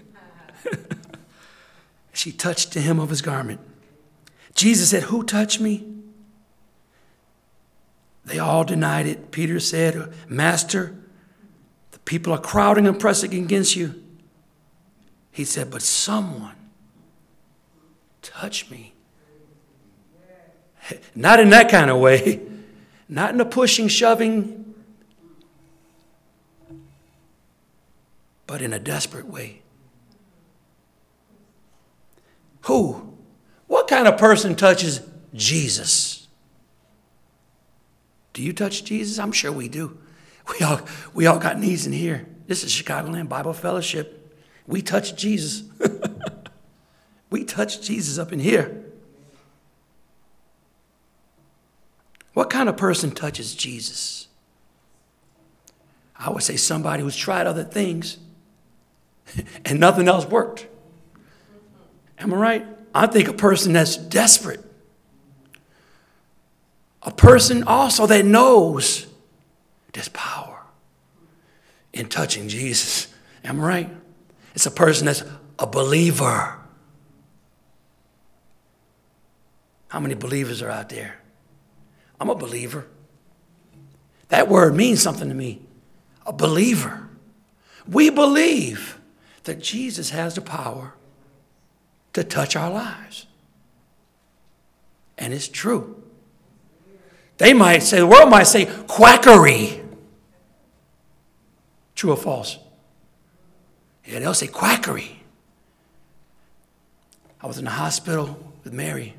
she 2.14 2.32
touched 2.32 2.74
the 2.74 2.82
hem 2.82 3.00
of 3.00 3.10
his 3.10 3.22
garment. 3.22 3.60
Jesus 4.56 4.90
said, 4.90 5.04
Who 5.04 5.24
touched 5.24 5.60
me? 5.60 5.86
They 8.24 8.40
all 8.40 8.64
denied 8.64 9.06
it. 9.06 9.30
Peter 9.32 9.60
said, 9.60 10.12
Master, 10.28 10.96
people 12.06 12.32
are 12.34 12.40
crowding 12.40 12.88
and 12.88 13.00
pressing 13.00 13.34
against 13.34 13.76
you. 13.76 14.02
He 15.32 15.44
said, 15.44 15.70
But 15.70 15.82
someone 15.82 16.56
touched 18.22 18.72
me. 18.72 18.94
Not 21.16 21.40
in 21.40 21.50
that 21.50 21.70
kind 21.70 21.90
of 21.90 22.00
way, 22.00 22.42
not 23.10 23.34
in 23.34 23.42
a 23.42 23.46
pushing, 23.46 23.88
shoving, 23.88 24.74
but 28.48 28.62
in 28.62 28.74
a 28.74 28.80
desperate 28.80 29.28
way. 29.28 29.62
Who? 32.62 33.16
What 33.68 33.88
kind 33.88 34.08
of 34.08 34.18
person 34.18 34.56
touches 34.56 35.02
Jesus? 35.34 36.28
Do 38.34 38.42
you 38.42 38.54
touch 38.54 38.84
Jesus? 38.84 39.18
I'm 39.20 39.32
sure 39.32 39.52
we 39.52 39.68
do. 39.68 39.98
We 40.48 40.66
all, 40.66 40.82
we 41.14 41.25
all 41.25 41.40
got 41.40 41.60
needs 41.60 41.88
in 41.88 41.94
here. 41.94 42.28
This 42.48 42.64
is 42.64 42.72
Chicagoland 42.72 43.30
Bible 43.30 43.54
Fellowship. 43.54 44.38
We 44.68 44.82
touch 44.82 45.16
Jesus. 45.16 45.64
we 47.30 47.44
touch 47.44 47.82
Jesus 47.82 48.18
up 48.18 48.32
in 48.32 48.40
here. 48.40 48.84
What 52.34 52.50
kind 52.50 52.68
of 52.70 52.78
person 52.78 53.12
touches 53.12 53.56
Jesus? 53.56 54.28
I 56.18 56.30
would 56.30 56.44
say 56.44 56.58
somebody 56.58 57.02
who's 57.02 57.16
tried 57.16 57.48
other 57.48 57.64
things 57.64 58.18
and 59.66 59.80
nothing 59.80 60.08
else 60.08 60.25
worked. 60.25 60.68
Am 62.20 62.34
I 62.34 62.38
right? 62.38 62.68
I 62.94 63.08
think 63.08 63.28
a 63.28 63.34
person 63.34 63.74
that's 63.74 63.98
desperate. 63.98 64.62
A 67.04 67.12
person 67.12 67.64
also 67.64 68.08
that 68.08 68.25
knows 68.25 69.08
there's 69.96 70.10
power 70.10 70.62
in 71.94 72.08
touching 72.10 72.50
Jesus. 72.50 73.08
Am 73.46 73.62
I 73.62 73.64
right? 73.64 73.90
It's 74.54 74.66
a 74.66 74.72
person 74.72 75.06
that's 75.06 75.24
a 75.58 75.66
believer. 75.66 76.60
How 79.88 80.02
many 80.02 80.14
believers 80.14 80.62
are 80.62 80.70
out 80.70 80.90
there? 80.90 81.20
I'm 82.20 82.30
a 82.30 82.36
believer. 82.36 82.88
That 84.28 84.50
word 84.50 84.75
means 84.75 85.02
something 85.02 85.30
to 85.30 85.34
me. 85.34 85.62
A 86.25 86.34
believer. 86.34 87.08
We 87.88 88.10
believe 88.10 89.00
that 89.46 89.62
Jesus 89.62 90.10
has 90.10 90.36
the 90.36 90.42
power 90.42 90.94
to 92.12 92.25
touch 92.25 92.58
our 92.58 92.70
lives. 92.70 93.28
And 95.18 95.34
it's 95.34 95.48
true. 95.48 96.04
They 97.38 97.54
might 97.54 97.84
say, 97.84 98.00
the 98.00 98.08
world 98.08 98.30
might 98.30 98.48
say 98.48 98.66
quackery. 98.88 99.84
True 102.06 102.14
or 102.14 102.18
false? 102.18 102.60
Yeah, 104.06 104.20
they'll 104.20 104.36
say 104.36 104.46
quackery. 104.46 105.24
I 107.42 107.48
was 107.48 107.58
in 107.58 107.66
the 107.66 107.72
hospital 107.72 108.54
with 108.64 108.74
Mary, 108.74 109.16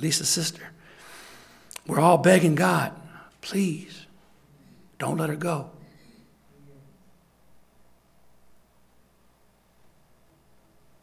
Lisa's 0.00 0.30
sister. 0.30 0.62
We're 1.86 2.00
all 2.00 2.16
begging 2.16 2.54
God, 2.54 2.92
please, 3.42 4.06
don't 4.98 5.18
let 5.18 5.28
her 5.28 5.36
go. 5.36 5.72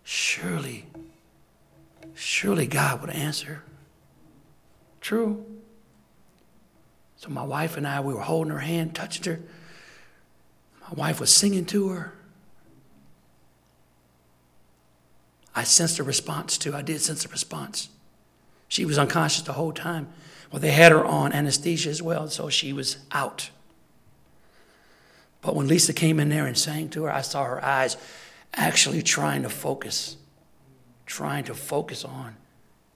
Surely, 0.04 0.88
surely 2.16 2.66
God 2.66 3.02
would 3.02 3.12
answer. 3.12 3.62
True. 5.00 5.46
So 7.18 7.30
my 7.30 7.44
wife 7.44 7.78
and 7.78 7.88
I, 7.88 8.00
we 8.00 8.16
were 8.16 8.22
holding 8.22 8.52
her 8.52 8.58
hand, 8.58 8.96
touched 8.96 9.26
her. 9.26 9.42
My 10.92 11.08
wife 11.08 11.20
was 11.20 11.34
singing 11.34 11.66
to 11.66 11.90
her. 11.90 12.14
I 15.56 15.64
sensed 15.64 16.00
a 16.00 16.04
response 16.04 16.58
too. 16.58 16.76
I 16.76 16.82
did 16.82 17.02
sense 17.02 17.26
a 17.26 17.30
response. 17.30 17.90
She 18.68 18.86
was 18.86 18.98
unconscious 18.98 19.44
the 19.44 19.54
whole 19.54 19.74
time. 19.74 20.10
Well, 20.52 20.60
they 20.60 20.72
had 20.72 20.92
her 20.92 21.04
on 21.04 21.34
anesthesia 21.34 21.90
as 21.90 22.02
well, 22.02 22.28
so 22.28 22.50
she 22.50 22.74
was 22.74 22.98
out. 23.12 23.50
But 25.42 25.56
when 25.56 25.68
Lisa 25.68 25.94
came 25.94 26.20
in 26.20 26.30
there 26.30 26.46
and 26.46 26.58
sang 26.58 26.90
to 26.90 27.04
her, 27.04 27.12
I 27.12 27.22
saw 27.22 27.44
her 27.46 27.64
eyes 27.64 27.98
actually 28.54 29.02
trying 29.02 29.44
to 29.44 29.50
focus, 29.50 30.18
trying 31.06 31.46
to 31.46 31.54
focus 31.54 32.04
on 32.04 32.36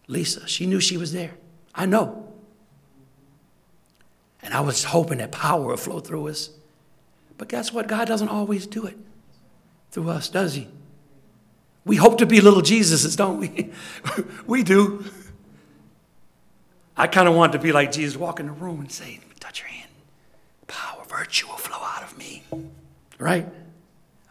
Lisa. 0.07 0.47
She 0.47 0.65
knew 0.65 0.79
she 0.79 0.97
was 0.97 1.13
there. 1.13 1.35
I 1.73 1.85
know. 1.85 2.33
And 4.41 4.53
I 4.53 4.61
was 4.61 4.83
hoping 4.83 5.17
that 5.17 5.31
power 5.31 5.67
would 5.67 5.79
flow 5.79 5.99
through 5.99 6.27
us. 6.27 6.51
But 7.37 7.49
guess 7.49 7.73
what? 7.73 7.87
God 7.87 8.07
doesn't 8.07 8.29
always 8.29 8.65
do 8.67 8.85
it 8.85 8.97
through 9.91 10.09
us, 10.09 10.29
does 10.29 10.55
He? 10.55 10.67
We 11.85 11.97
hope 11.97 12.17
to 12.17 12.25
be 12.25 12.41
little 12.41 12.61
Jesuses, 12.61 13.15
don't 13.15 13.39
we? 13.39 13.71
we 14.47 14.63
do. 14.63 15.05
I 16.97 17.07
kind 17.07 17.27
of 17.27 17.35
want 17.35 17.53
to 17.53 17.59
be 17.59 17.71
like 17.71 17.91
Jesus, 17.91 18.17
walk 18.17 18.39
in 18.39 18.47
the 18.47 18.51
room 18.53 18.79
and 18.79 18.91
say, 18.91 19.19
touch 19.39 19.59
your 19.59 19.69
hand. 19.69 19.91
Power, 20.67 21.03
virtue 21.05 21.47
will 21.47 21.57
flow 21.57 21.77
out 21.77 22.03
of 22.03 22.17
me. 22.17 22.43
Right? 23.19 23.47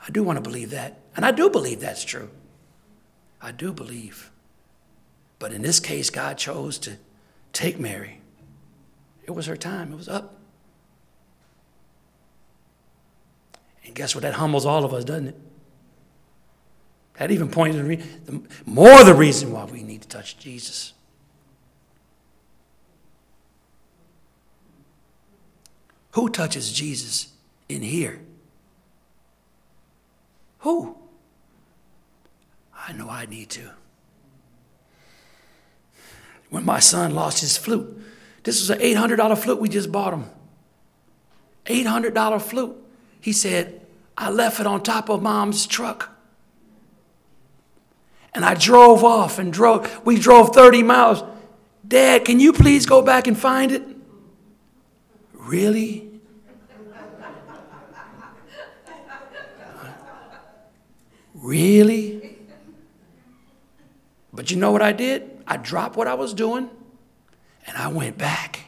I 0.06 0.10
do 0.10 0.22
want 0.22 0.36
to 0.36 0.42
believe 0.42 0.70
that. 0.70 1.00
And 1.14 1.24
I 1.24 1.30
do 1.30 1.48
believe 1.48 1.80
that's 1.80 2.04
true. 2.04 2.30
I 3.40 3.52
do 3.52 3.72
believe. 3.72 4.30
But 5.38 5.52
in 5.52 5.62
this 5.62 5.78
case, 5.78 6.10
God 6.10 6.38
chose 6.38 6.78
to 6.78 6.96
take 7.52 7.78
Mary. 7.78 8.20
It 9.24 9.32
was 9.32 9.46
her 9.46 9.56
time, 9.56 9.92
it 9.92 9.96
was 9.96 10.08
up. 10.08 10.36
And 13.84 13.94
guess 13.94 14.14
what? 14.14 14.22
That 14.22 14.34
humbles 14.34 14.66
all 14.66 14.84
of 14.84 14.92
us, 14.94 15.04
doesn't 15.04 15.28
it? 15.28 15.40
That 17.18 17.30
even 17.30 17.48
points 17.48 17.76
to 17.76 17.82
the, 17.82 18.42
more 18.66 19.04
the 19.04 19.14
reason 19.14 19.52
why 19.52 19.64
we 19.64 19.82
need 19.82 20.02
to 20.02 20.08
touch 20.08 20.36
Jesus. 20.38 20.94
Who 26.12 26.28
touches 26.28 26.72
Jesus 26.72 27.32
in 27.68 27.82
here? 27.82 28.20
Who? 30.60 30.96
I 32.86 32.92
know 32.92 33.08
I 33.08 33.26
need 33.26 33.50
to. 33.50 33.70
When 36.50 36.64
my 36.64 36.78
son 36.78 37.14
lost 37.14 37.40
his 37.40 37.56
flute, 37.56 38.00
this 38.44 38.60
was 38.60 38.70
an 38.70 38.78
$800 38.78 39.36
flute 39.38 39.60
we 39.60 39.68
just 39.68 39.90
bought 39.90 40.12
him. 40.12 40.26
$800 41.66 42.42
flute. 42.42 42.76
He 43.24 43.32
said, 43.32 43.80
I 44.18 44.28
left 44.28 44.60
it 44.60 44.66
on 44.66 44.82
top 44.82 45.08
of 45.08 45.22
mom's 45.22 45.66
truck. 45.66 46.10
And 48.34 48.44
I 48.44 48.52
drove 48.52 49.02
off 49.02 49.38
and 49.38 49.50
drove, 49.50 50.04
we 50.04 50.18
drove 50.18 50.54
30 50.54 50.82
miles. 50.82 51.22
Dad, 51.88 52.26
can 52.26 52.38
you 52.38 52.52
please 52.52 52.84
go 52.84 53.00
back 53.00 53.26
and 53.26 53.38
find 53.38 53.72
it? 53.72 53.82
Really? 55.32 56.10
really? 61.32 62.36
But 64.34 64.50
you 64.50 64.58
know 64.58 64.70
what 64.70 64.82
I 64.82 64.92
did? 64.92 65.42
I 65.46 65.56
dropped 65.56 65.96
what 65.96 66.08
I 66.08 66.12
was 66.12 66.34
doing 66.34 66.68
and 67.66 67.76
I 67.78 67.88
went 67.88 68.18
back. 68.18 68.66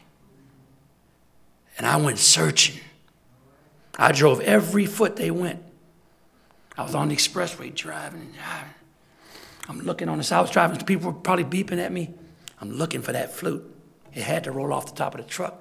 And 1.76 1.86
I 1.86 1.96
went 1.98 2.16
searching. 2.16 2.80
I 3.96 4.12
drove 4.12 4.40
every 4.40 4.86
foot 4.86 5.16
they 5.16 5.30
went. 5.30 5.62
I 6.76 6.82
was 6.82 6.94
on 6.94 7.08
the 7.08 7.16
expressway 7.16 7.74
driving 7.74 8.20
and 8.20 8.34
driving. 8.34 8.74
I'm 9.68 9.80
looking 9.80 10.08
on 10.08 10.18
the 10.18 10.24
south 10.24 10.52
driving. 10.52 10.78
People 10.84 11.12
were 11.12 11.18
probably 11.18 11.44
beeping 11.44 11.78
at 11.78 11.90
me. 11.90 12.14
I'm 12.60 12.70
looking 12.72 13.02
for 13.02 13.12
that 13.12 13.32
flute. 13.32 13.64
It 14.14 14.22
had 14.22 14.44
to 14.44 14.52
roll 14.52 14.72
off 14.72 14.86
the 14.86 14.94
top 14.94 15.14
of 15.14 15.24
the 15.24 15.26
truck. 15.26 15.54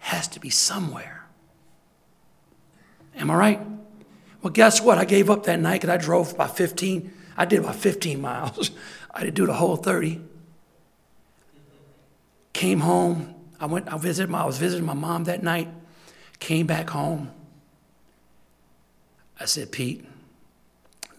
It 0.00 0.06
has 0.06 0.28
to 0.28 0.40
be 0.40 0.50
somewhere. 0.50 1.24
Am 3.16 3.30
I 3.30 3.36
right? 3.36 3.60
Well, 4.42 4.52
guess 4.52 4.80
what? 4.80 4.98
I 4.98 5.04
gave 5.04 5.30
up 5.30 5.44
that 5.44 5.60
night 5.60 5.80
because 5.80 5.90
I 5.90 5.96
drove 5.96 6.32
about 6.32 6.56
15. 6.56 7.12
I 7.36 7.44
did 7.44 7.60
about 7.60 7.76
15 7.76 8.20
miles. 8.20 8.70
I 9.10 9.20
didn't 9.20 9.36
do 9.36 9.46
the 9.46 9.54
whole 9.54 9.76
30. 9.76 10.20
Came 12.52 12.80
home. 12.80 13.34
I 13.60 13.66
went. 13.66 13.92
I 13.92 13.96
visited. 13.96 14.30
My, 14.30 14.42
I 14.42 14.46
was 14.46 14.58
visiting 14.58 14.84
my 14.84 14.94
mom 14.94 15.24
that 15.24 15.42
night. 15.42 15.68
Came 16.40 16.66
back 16.66 16.90
home. 16.90 17.30
I 19.38 19.46
said, 19.46 19.72
Pete, 19.72 20.04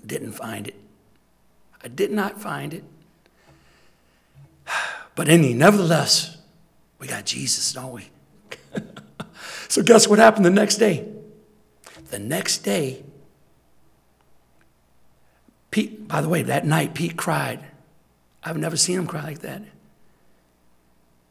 didn't 0.05 0.33
find 0.33 0.67
it. 0.67 0.75
I 1.83 1.87
did 1.87 2.11
not 2.11 2.41
find 2.41 2.73
it. 2.73 2.83
But 5.15 5.29
any, 5.29 5.53
nevertheless, 5.53 6.35
we 6.99 7.07
got 7.07 7.23
Jesus, 7.23 7.71
don't 7.71 7.93
we? 7.93 8.09
so 9.69 9.81
guess 9.81 10.09
what 10.09 10.19
happened 10.19 10.45
the 10.45 10.49
next 10.49 10.75
day? 10.75 11.07
The 12.09 12.19
next 12.19 12.59
day, 12.59 13.01
Pete, 15.71 16.05
by 16.05 16.19
the 16.19 16.27
way, 16.27 16.41
that 16.41 16.65
night 16.65 16.93
Pete 16.93 17.15
cried. 17.15 17.63
I've 18.43 18.57
never 18.57 18.75
seen 18.75 18.97
him 18.97 19.07
cry 19.07 19.23
like 19.23 19.39
that. 19.39 19.61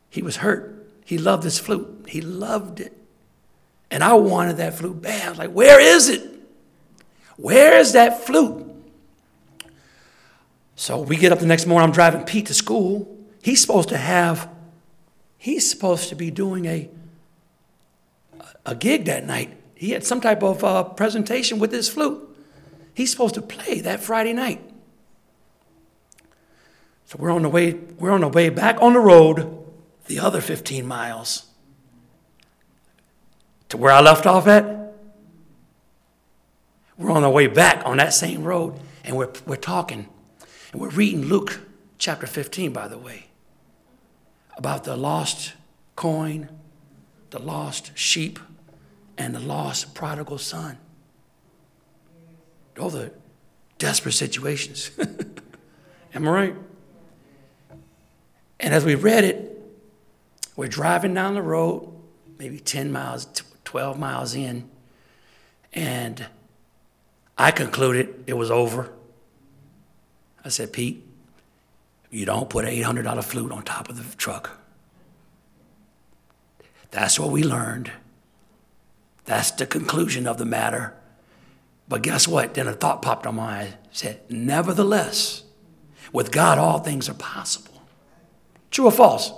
He 0.08 0.22
was 0.22 0.36
hurt. 0.36 0.86
He 1.04 1.18
loved 1.18 1.42
this 1.42 1.58
flute. 1.58 2.06
He 2.08 2.20
loved 2.22 2.80
it. 2.80 2.96
And 3.90 4.02
I 4.02 4.14
wanted 4.14 4.56
that 4.56 4.74
flute 4.74 5.02
bad. 5.02 5.36
Like, 5.36 5.50
where 5.50 5.78
is 5.78 6.08
it? 6.08 6.33
Where 7.36 7.78
is 7.78 7.92
that 7.92 8.24
flute? 8.24 8.70
So 10.76 11.00
we 11.00 11.16
get 11.16 11.32
up 11.32 11.38
the 11.38 11.46
next 11.46 11.66
morning. 11.66 11.88
I'm 11.88 11.92
driving 11.92 12.24
Pete 12.24 12.46
to 12.46 12.54
school. 12.54 13.16
He's 13.42 13.60
supposed 13.60 13.88
to 13.90 13.96
have, 13.96 14.48
he's 15.38 15.68
supposed 15.68 16.08
to 16.08 16.14
be 16.14 16.30
doing 16.30 16.66
a, 16.66 16.90
a 18.64 18.74
gig 18.74 19.04
that 19.04 19.24
night. 19.24 19.56
He 19.74 19.90
had 19.90 20.04
some 20.04 20.20
type 20.20 20.42
of 20.42 20.64
uh, 20.64 20.84
presentation 20.84 21.58
with 21.58 21.72
his 21.72 21.88
flute. 21.88 22.20
He's 22.94 23.10
supposed 23.10 23.34
to 23.34 23.42
play 23.42 23.80
that 23.80 24.00
Friday 24.00 24.32
night. 24.32 24.62
So 27.06 27.18
we're 27.18 27.32
on 27.32 27.42
the 27.42 27.48
way, 27.48 27.74
we're 27.74 28.12
on 28.12 28.22
the 28.22 28.28
way 28.28 28.48
back 28.48 28.80
on 28.80 28.94
the 28.94 29.00
road, 29.00 29.62
the 30.06 30.20
other 30.20 30.40
15 30.40 30.86
miles 30.86 31.46
to 33.74 33.76
where 33.76 33.92
I 33.92 34.00
left 34.00 34.24
off 34.24 34.46
at. 34.46 34.83
We're 36.96 37.10
on 37.10 37.24
our 37.24 37.30
way 37.30 37.48
back 37.48 37.82
on 37.84 37.96
that 37.96 38.14
same 38.14 38.44
road, 38.44 38.78
and 39.02 39.16
we're, 39.16 39.32
we're 39.46 39.56
talking, 39.56 40.08
and 40.72 40.80
we're 40.80 40.90
reading 40.90 41.22
Luke 41.22 41.60
chapter 41.98 42.26
15, 42.26 42.72
by 42.72 42.86
the 42.86 42.98
way, 42.98 43.26
about 44.56 44.84
the 44.84 44.96
lost 44.96 45.54
coin, 45.96 46.48
the 47.30 47.40
lost 47.40 47.90
sheep, 47.96 48.38
and 49.18 49.34
the 49.34 49.40
lost 49.40 49.94
prodigal 49.94 50.38
son. 50.38 50.78
Those 52.76 52.94
are 52.94 53.10
desperate 53.78 54.12
situations. 54.12 54.92
Am 56.14 56.28
I 56.28 56.30
right? 56.30 56.56
And 58.60 58.72
as 58.72 58.84
we 58.84 58.94
read 58.94 59.24
it, 59.24 59.50
we're 60.54 60.68
driving 60.68 61.12
down 61.12 61.34
the 61.34 61.42
road, 61.42 61.92
maybe 62.38 62.60
10 62.60 62.92
miles, 62.92 63.26
12 63.64 63.98
miles 63.98 64.36
in, 64.36 64.70
and 65.72 66.26
I 67.36 67.50
concluded 67.50 68.24
it 68.26 68.34
was 68.34 68.50
over. 68.50 68.92
I 70.44 70.48
said, 70.48 70.72
Pete, 70.72 71.04
you 72.10 72.24
don't 72.24 72.48
put 72.48 72.64
an 72.64 72.70
$800 72.70 73.24
flute 73.24 73.50
on 73.50 73.62
top 73.64 73.88
of 73.88 73.96
the 73.96 74.16
truck. 74.16 74.58
That's 76.90 77.18
what 77.18 77.30
we 77.30 77.42
learned. 77.42 77.90
That's 79.24 79.50
the 79.50 79.66
conclusion 79.66 80.26
of 80.26 80.38
the 80.38 80.44
matter. 80.44 80.94
But 81.88 82.02
guess 82.02 82.28
what? 82.28 82.54
Then 82.54 82.68
a 82.68 82.72
thought 82.72 83.02
popped 83.02 83.26
on 83.26 83.36
my 83.36 83.62
eye. 83.62 83.74
said, 83.90 84.20
Nevertheless, 84.30 85.42
with 86.12 86.30
God, 86.30 86.58
all 86.58 86.78
things 86.78 87.08
are 87.08 87.14
possible. 87.14 87.82
True 88.70 88.86
or 88.86 88.92
false? 88.92 89.32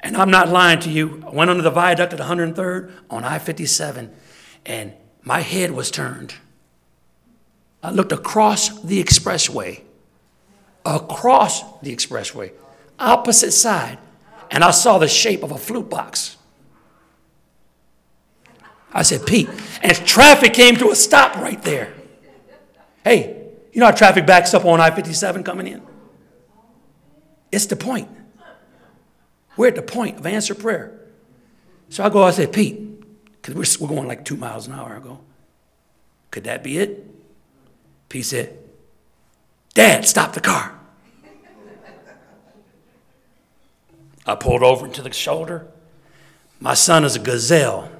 And 0.00 0.16
I'm 0.16 0.30
not 0.30 0.48
lying 0.48 0.80
to 0.80 0.90
you. 0.90 1.22
I 1.26 1.30
went 1.30 1.50
under 1.50 1.62
the 1.62 1.70
viaduct 1.70 2.12
at 2.12 2.20
103rd 2.20 2.92
on 3.10 3.24
I 3.24 3.38
57, 3.38 4.14
and 4.66 4.92
my 5.22 5.40
head 5.40 5.72
was 5.72 5.90
turned. 5.90 6.34
I 7.82 7.90
looked 7.90 8.12
across 8.12 8.80
the 8.80 9.02
expressway, 9.02 9.82
across 10.84 11.62
the 11.80 11.94
expressway, 11.94 12.52
opposite 12.98 13.52
side, 13.52 13.98
and 14.50 14.64
I 14.64 14.70
saw 14.70 14.98
the 14.98 15.08
shape 15.08 15.42
of 15.42 15.52
a 15.52 15.58
flute 15.58 15.88
box. 15.88 16.36
I 18.92 19.02
said, 19.02 19.26
Pete. 19.26 19.48
And 19.82 19.96
traffic 20.06 20.54
came 20.54 20.76
to 20.76 20.90
a 20.90 20.96
stop 20.96 21.36
right 21.36 21.60
there. 21.62 21.94
Hey, 23.04 23.46
you 23.72 23.80
know 23.80 23.86
how 23.86 23.92
traffic 23.92 24.26
backs 24.26 24.54
up 24.54 24.64
on 24.64 24.80
I 24.80 24.90
57 24.90 25.44
coming 25.44 25.66
in? 25.66 25.82
It's 27.52 27.66
the 27.66 27.76
point. 27.76 28.08
We're 29.56 29.68
at 29.68 29.74
the 29.74 29.82
point 29.82 30.18
of 30.18 30.26
answer 30.26 30.54
prayer. 30.54 30.98
So 31.90 32.04
I 32.04 32.08
go, 32.08 32.22
I 32.22 32.30
said, 32.30 32.52
Pete, 32.52 33.00
because 33.40 33.54
we're, 33.54 33.86
we're 33.86 33.94
going 33.94 34.08
like 34.08 34.24
two 34.24 34.36
miles 34.36 34.66
an 34.66 34.74
hour. 34.74 34.96
I 34.96 35.00
go, 35.00 35.20
could 36.30 36.44
that 36.44 36.62
be 36.62 36.78
it? 36.78 37.06
Pete 38.08 38.24
said, 38.24 38.58
Dad, 39.74 40.06
stop 40.06 40.32
the 40.32 40.40
car. 40.40 40.74
I 44.26 44.34
pulled 44.34 44.62
over 44.62 44.86
into 44.86 45.02
the 45.02 45.12
shoulder. 45.12 45.66
My 46.60 46.74
son 46.74 47.04
is 47.04 47.16
a 47.16 47.18
gazelle. 47.18 47.90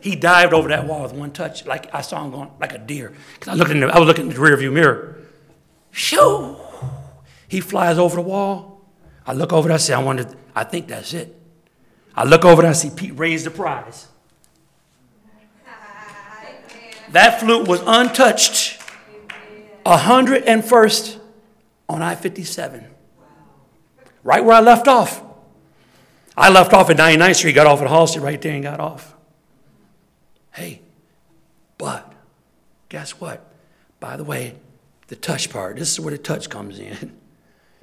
He 0.00 0.14
dived 0.16 0.52
over 0.52 0.68
that 0.68 0.86
wall 0.86 1.02
with 1.02 1.12
one 1.12 1.32
touch, 1.32 1.66
like 1.66 1.92
I 1.94 2.02
saw 2.02 2.24
him 2.24 2.30
going 2.30 2.50
like 2.60 2.72
a 2.72 2.78
deer. 2.78 3.12
Because 3.34 3.48
I 3.48 3.54
looked 3.54 3.70
in 3.70 3.80
the, 3.80 3.88
I 3.88 3.98
was 3.98 4.06
looking 4.06 4.28
in 4.30 4.34
the 4.34 4.40
rearview 4.40 4.72
mirror. 4.72 5.16
Shoo! 5.90 6.56
He 7.48 7.60
flies 7.60 7.98
over 7.98 8.16
the 8.16 8.22
wall. 8.22 8.84
I 9.26 9.32
look 9.32 9.52
over 9.52 9.68
there, 9.68 9.74
I 9.74 9.78
say, 9.78 9.94
I 9.94 10.02
wonder, 10.02 10.26
I 10.54 10.64
think 10.64 10.88
that's 10.88 11.14
it. 11.14 11.34
I 12.14 12.24
look 12.24 12.44
over 12.44 12.62
and 12.62 12.70
I 12.70 12.72
see 12.72 12.90
Pete 12.90 13.18
raise 13.18 13.44
the 13.44 13.50
prize. 13.50 14.08
That 17.10 17.40
flute 17.40 17.66
was 17.66 17.82
untouched. 17.86 18.77
101st 19.96 21.18
on 21.88 22.02
I 22.02 22.14
57. 22.14 22.84
Right 24.22 24.44
where 24.44 24.56
I 24.56 24.60
left 24.60 24.88
off. 24.88 25.22
I 26.36 26.50
left 26.50 26.72
off 26.72 26.90
at 26.90 26.96
99th 26.96 27.36
Street, 27.36 27.52
got 27.54 27.66
off 27.66 27.80
at 27.82 27.88
Halsted 27.88 28.22
right 28.22 28.40
there 28.40 28.52
and 28.54 28.62
got 28.62 28.78
off. 28.78 29.14
Hey, 30.52 30.82
but 31.78 32.12
guess 32.88 33.12
what? 33.20 33.52
By 34.00 34.16
the 34.16 34.24
way, 34.24 34.54
the 35.08 35.16
touch 35.16 35.50
part, 35.50 35.76
this 35.76 35.92
is 35.92 36.00
where 36.00 36.12
the 36.12 36.18
touch 36.18 36.48
comes 36.48 36.78
in. 36.78 37.16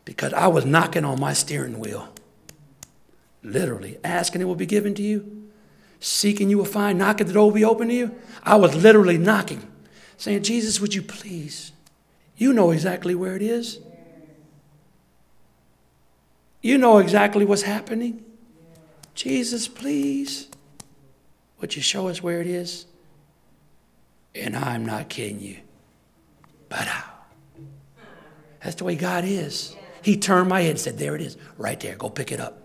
Because 0.06 0.34
I 0.34 0.46
was 0.46 0.68
knocking 0.68 1.04
on 1.04 1.20
my 1.20 1.34
steering 1.34 1.80
wheel. 1.80 2.14
Literally, 3.42 3.98
asking 4.04 4.42
it 4.42 4.44
will 4.44 4.54
be 4.54 4.68
given 4.68 4.94
to 4.94 5.02
you, 5.02 5.50
seeking 6.00 6.48
you 6.48 6.60
will 6.60 6.66
find, 6.66 7.00
knocking 7.00 7.26
the 7.26 7.34
door 7.34 7.46
will 7.46 7.56
be 7.56 7.66
open 7.66 7.88
to 7.88 7.94
you. 7.96 8.16
I 8.44 8.56
was 8.58 8.76
literally 8.76 9.18
knocking, 9.18 9.68
saying, 10.18 10.44
Jesus, 10.44 10.80
would 10.80 10.94
you 10.94 11.02
please? 11.02 11.72
You 12.38 12.54
know 12.54 12.72
exactly 12.72 13.16
where 13.16 13.36
it 13.36 13.42
is. 13.42 13.80
You 16.62 16.78
know 16.78 16.98
exactly 16.98 17.46
what's 17.46 17.62
happening. 17.62 18.24
Jesus, 19.14 19.68
please, 19.68 20.50
would 21.60 21.76
you 21.76 21.82
show 21.82 22.08
us 22.08 22.22
where 22.22 22.42
it 22.42 22.48
is? 22.48 22.86
And 24.34 24.56
I'm 24.56 24.86
not 24.86 25.08
kidding 25.08 25.40
you. 25.40 25.58
But 26.68 26.88
how? 26.88 27.12
That's 28.62 28.76
the 28.76 28.84
way 28.84 28.96
God 28.96 29.24
is. 29.24 29.76
He 30.02 30.18
turned 30.18 30.50
my 30.50 30.62
head 30.62 30.72
and 30.72 30.80
said, 30.80 30.98
There 30.98 31.16
it 31.16 31.22
is, 31.22 31.38
right 31.58 31.80
there. 31.80 31.96
Go 31.96 32.10
pick 32.10 32.32
it 32.32 32.40
up. 32.40 32.62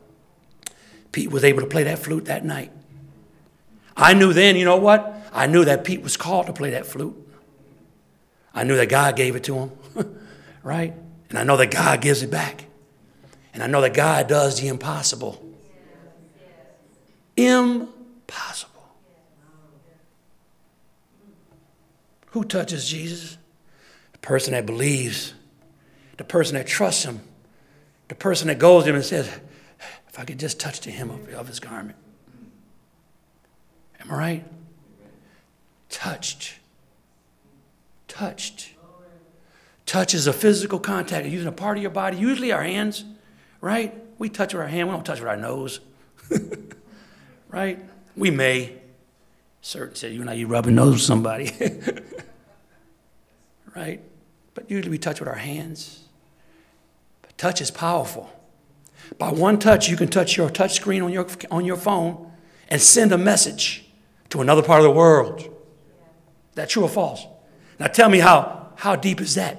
Pete 1.13 1.31
was 1.31 1.45
able 1.45 1.61
to 1.61 1.67
play 1.67 1.85
that 1.85 1.99
flute 1.99 2.25
that 2.25 2.45
night. 2.45 2.73
I 3.97 4.15
knew 4.15 4.33
then, 4.33 4.57
you 4.57 4.65
know 4.65 4.77
what? 4.77 5.15
I 5.33 5.47
knew 5.47 5.65
that 5.65 5.85
Pete 5.85 6.03
was 6.03 6.17
called 6.17 6.47
to 6.47 6.53
play 6.53 6.71
that 6.71 6.87
flute. 6.87 7.17
I 8.55 8.65
knew 8.65 8.77
that 8.77 8.89
God 8.89 9.17
gave 9.17 9.37
it 9.37 9.45
to 9.45 9.55
him, 9.55 9.71
right? 10.63 10.95
And 11.29 11.39
I 11.39 11.45
know 11.45 11.57
that 11.57 11.71
God 11.71 12.01
gives 12.01 12.23
it 12.23 12.31
back. 12.31 12.67
And 13.53 13.63
I 13.63 13.67
know 13.67 13.81
that 13.81 13.95
God 13.95 14.29
does 14.29 14.61
the 14.61 14.69
impossible. 14.69 15.45
Impossible. 17.37 18.71
Who 22.31 22.45
touches 22.45 22.89
Jesus? 22.89 23.39
The 24.13 24.19
person 24.19 24.53
that 24.53 24.67
believes, 24.67 25.35
the 26.17 26.25
person 26.25 26.55
that 26.55 26.67
trusts 26.67 27.05
him, 27.05 27.21
the 28.09 28.15
person 28.15 28.49
that 28.49 28.59
goes 28.59 28.85
to 28.85 28.91
him 28.91 28.97
and 28.97 29.05
says, 29.05 29.29
If 30.09 30.19
I 30.19 30.25
could 30.25 30.39
just 30.39 30.61
touch 30.61 30.81
the 30.81 30.91
hem 30.91 31.11
of, 31.11 31.49
his 31.49 31.61
garment. 31.61 31.97
Am 34.01 34.11
I 34.11 34.15
right? 34.15 34.45
Touched. 35.89 36.60
Touched. 38.11 38.71
Touch 39.87 40.15
is 40.15 40.27
a 40.27 40.33
physical 40.33 40.81
contact, 40.81 41.27
using 41.27 41.47
a 41.47 41.53
part 41.53 41.77
of 41.77 41.83
your 41.83 41.93
body, 41.93 42.17
usually 42.17 42.51
our 42.51 42.63
hands, 42.63 43.05
right? 43.61 43.95
We 44.19 44.29
touch 44.29 44.53
with 44.53 44.63
our 44.63 44.69
hand, 44.69 44.89
we 44.89 44.95
don't 44.95 45.07
touch 45.07 45.21
with 45.21 45.29
our 45.29 45.37
nose. 45.37 45.79
right? 47.49 47.79
We 48.17 48.31
may. 48.31 48.75
Certain 49.63 49.95
say, 49.95 50.13
you 50.13 50.25
know, 50.25 50.33
you 50.33 50.49
rubbing 50.49 50.75
nose 50.75 50.95
with 50.95 51.03
somebody. 51.03 51.53
right? 53.77 54.03
But 54.55 54.69
usually 54.69 54.91
we 54.91 54.99
touch 54.99 55.21
with 55.21 55.29
our 55.29 55.37
hands. 55.37 56.01
But 57.23 57.39
touch 57.39 57.61
is 57.61 57.71
powerful. 57.71 58.29
By 59.19 59.31
one 59.31 59.61
touch, 59.61 59.89
you 59.89 59.97
can 59.97 60.09
touch 60.09 60.37
your 60.37 60.51
touch 60.51 60.75
screen 60.75 61.03
on 61.03 61.13
your, 61.13 61.29
on 61.51 61.65
your 61.65 61.77
phone 61.77 62.33
and 62.69 62.81
send 62.81 63.13
a 63.13 63.19
message 63.19 63.87
to 64.31 64.41
another 64.41 64.63
part 64.63 64.81
of 64.81 64.85
the 64.85 64.91
world. 64.91 65.49
That 66.55 66.69
true 66.69 66.83
or 66.83 66.89
false? 66.89 67.25
Now 67.81 67.87
tell 67.87 68.11
me 68.11 68.19
how, 68.19 68.69
how 68.77 68.95
deep 68.95 69.23
is 69.23 69.35
that? 69.37 69.59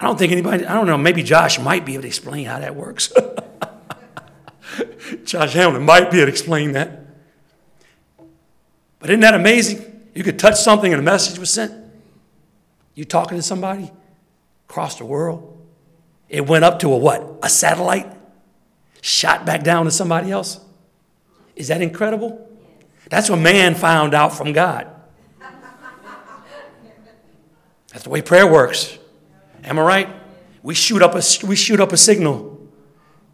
I 0.00 0.04
don't 0.04 0.18
think 0.18 0.32
anybody, 0.32 0.66
I 0.66 0.74
don't 0.74 0.86
know, 0.86 0.98
maybe 0.98 1.22
Josh 1.22 1.58
might 1.60 1.86
be 1.86 1.94
able 1.94 2.02
to 2.02 2.08
explain 2.08 2.46
how 2.46 2.58
that 2.58 2.74
works. 2.74 3.12
Josh 5.24 5.54
Hamlin 5.54 5.84
might 5.84 6.10
be 6.10 6.18
able 6.18 6.26
to 6.26 6.32
explain 6.32 6.72
that. 6.72 7.06
But 8.98 9.10
isn't 9.10 9.20
that 9.20 9.34
amazing? 9.34 9.84
You 10.14 10.24
could 10.24 10.38
touch 10.38 10.56
something 10.56 10.92
and 10.92 11.00
a 11.00 11.04
message 11.04 11.38
was 11.38 11.50
sent. 11.52 11.72
You 12.94 13.04
talking 13.04 13.38
to 13.38 13.42
somebody 13.42 13.92
across 14.68 14.96
the 14.98 15.04
world. 15.04 15.54
It 16.28 16.46
went 16.46 16.64
up 16.64 16.80
to 16.80 16.92
a 16.92 16.96
what? 16.96 17.38
A 17.42 17.48
satellite? 17.48 18.12
Shot 19.00 19.46
back 19.46 19.62
down 19.62 19.84
to 19.84 19.92
somebody 19.92 20.32
else? 20.32 20.60
Is 21.54 21.68
that 21.68 21.82
incredible? 21.82 22.50
That's 23.10 23.30
what 23.30 23.38
man 23.38 23.76
found 23.76 24.12
out 24.12 24.36
from 24.36 24.52
God. 24.52 24.88
That's 27.98 28.04
the 28.04 28.10
way 28.10 28.22
prayer 28.22 28.46
works. 28.46 28.96
Am 29.64 29.76
I 29.76 29.82
right? 29.82 30.08
We 30.62 30.76
shoot 30.76 31.02
up 31.02 31.16
a, 31.16 31.22
we 31.44 31.56
shoot 31.56 31.80
up 31.80 31.90
a 31.90 31.96
signal 31.96 32.64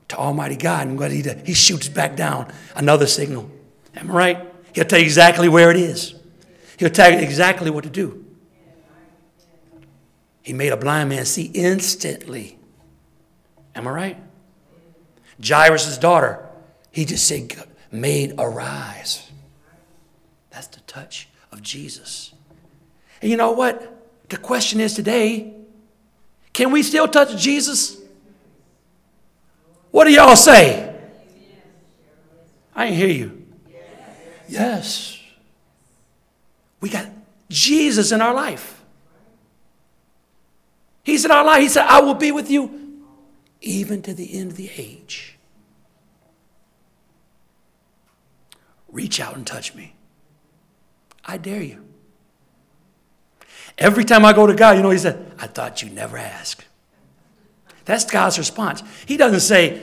to 0.08 0.16
Almighty 0.16 0.56
God, 0.56 0.86
and 0.86 0.98
what 0.98 1.10
he 1.10 1.22
he 1.44 1.52
shoots 1.52 1.86
back 1.86 2.16
down 2.16 2.50
another 2.74 3.06
signal. 3.06 3.50
Am 3.94 4.10
I 4.10 4.14
right? 4.14 4.54
He'll 4.72 4.86
tell 4.86 5.00
you 5.00 5.04
exactly 5.04 5.50
where 5.50 5.70
it 5.70 5.76
is. 5.76 6.14
He'll 6.78 6.88
tell 6.88 7.12
you 7.12 7.18
exactly 7.18 7.68
what 7.68 7.84
to 7.84 7.90
do. 7.90 8.24
He 10.40 10.54
maid 10.54 10.70
a 10.70 10.78
blind 10.78 11.10
man 11.10 11.26
see 11.26 11.50
instantly. 11.52 12.56
Am 13.74 13.86
I 13.86 13.90
right? 13.90 14.16
Jairus' 15.46 15.98
daughter, 15.98 16.48
he 16.90 17.04
just 17.04 17.26
said, 17.26 17.52
made 17.92 18.32
arise. 18.38 19.30
That's 20.48 20.68
the 20.68 20.80
touch 20.80 21.28
of 21.52 21.60
Jesus. 21.60 22.32
And 23.20 23.30
you 23.30 23.36
know 23.36 23.52
what? 23.52 23.93
The 24.34 24.40
question 24.40 24.80
is 24.80 24.94
today 24.94 25.54
can 26.52 26.72
we 26.72 26.82
still 26.82 27.06
touch 27.06 27.40
Jesus? 27.40 28.00
What 29.92 30.06
do 30.06 30.10
y'all 30.10 30.34
say? 30.34 30.92
I 32.74 32.88
hear 32.88 33.06
you. 33.06 33.46
Yes. 34.48 35.20
We 36.80 36.88
got 36.88 37.06
Jesus 37.48 38.10
in 38.10 38.20
our 38.20 38.34
life. 38.34 38.82
He's 41.04 41.24
in 41.24 41.30
our 41.30 41.44
life. 41.44 41.60
He 41.60 41.68
said, 41.68 41.86
I 41.86 42.00
will 42.00 42.14
be 42.14 42.32
with 42.32 42.50
you 42.50 43.04
even 43.60 44.02
to 44.02 44.12
the 44.12 44.36
end 44.36 44.50
of 44.50 44.56
the 44.56 44.68
age. 44.76 45.38
Reach 48.90 49.20
out 49.20 49.36
and 49.36 49.46
touch 49.46 49.76
me. 49.76 49.94
I 51.24 51.36
dare 51.36 51.62
you. 51.62 51.93
Every 53.78 54.04
time 54.04 54.24
I 54.24 54.32
go 54.32 54.46
to 54.46 54.54
God, 54.54 54.76
you 54.76 54.82
know, 54.82 54.90
He 54.90 54.98
said, 54.98 55.32
I 55.38 55.46
thought 55.46 55.82
you'd 55.82 55.94
never 55.94 56.16
ask. 56.16 56.64
That's 57.84 58.04
God's 58.04 58.38
response. 58.38 58.82
He 59.06 59.16
doesn't 59.16 59.40
say, 59.40 59.82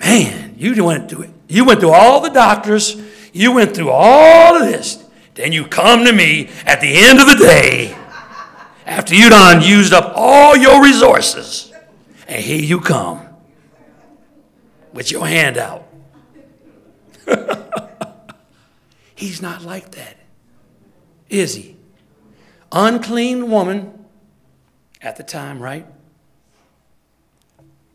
Man, 0.00 0.54
you 0.56 0.84
went 0.84 1.10
through 1.10 1.22
it. 1.22 1.30
You 1.48 1.64
went 1.64 1.80
through 1.80 1.92
all 1.92 2.20
the 2.20 2.28
doctors, 2.30 2.96
you 3.32 3.52
went 3.52 3.74
through 3.74 3.90
all 3.90 4.56
of 4.56 4.62
this. 4.62 5.04
Then 5.34 5.52
you 5.52 5.66
come 5.66 6.04
to 6.04 6.12
me 6.12 6.50
at 6.66 6.80
the 6.80 6.92
end 6.96 7.20
of 7.20 7.26
the 7.26 7.36
day 7.36 7.96
after 8.86 9.14
you 9.14 9.28
done 9.28 9.62
used 9.62 9.92
up 9.92 10.12
all 10.16 10.56
your 10.56 10.82
resources. 10.82 11.72
And 12.26 12.42
here 12.42 12.60
you 12.60 12.80
come 12.80 13.26
with 14.92 15.10
your 15.10 15.26
hand 15.26 15.56
out. 15.56 15.86
He's 19.14 19.40
not 19.40 19.62
like 19.62 19.92
that, 19.92 20.16
is 21.28 21.54
he? 21.54 21.77
Unclean 22.72 23.50
woman 23.50 24.04
at 25.00 25.16
the 25.16 25.22
time, 25.22 25.60
right? 25.60 25.86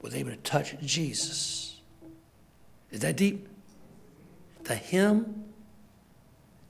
Was 0.01 0.15
able 0.15 0.31
to 0.31 0.37
touch 0.37 0.75
Jesus. 0.81 1.79
Is 2.91 2.99
that 3.01 3.15
deep? 3.15 3.47
The 4.63 4.75
hem, 4.75 5.45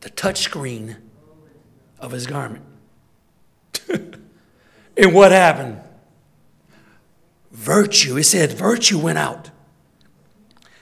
the 0.02 0.10
touch 0.10 0.40
screen 0.40 0.98
of 2.00 2.12
his 2.12 2.28
garment. 2.28 2.64
and 3.90 5.14
what 5.14 5.32
happened? 5.32 5.80
Virtue. 7.52 8.18
It 8.18 8.24
said 8.24 8.52
virtue 8.52 9.00
went 9.00 9.18
out. 9.18 9.52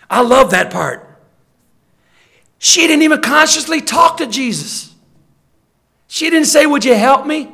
I 0.09 0.21
love 0.21 0.51
that 0.51 0.71
part. 0.71 1.07
She 2.57 2.81
didn't 2.81 3.03
even 3.03 3.21
consciously 3.21 3.81
talk 3.81 4.17
to 4.17 4.27
Jesus. 4.27 4.90
She 6.11 6.29
didn't 6.29 6.47
say, 6.47 6.65
Would 6.65 6.83
you 6.83 6.93
help 6.93 7.25
me? 7.25 7.49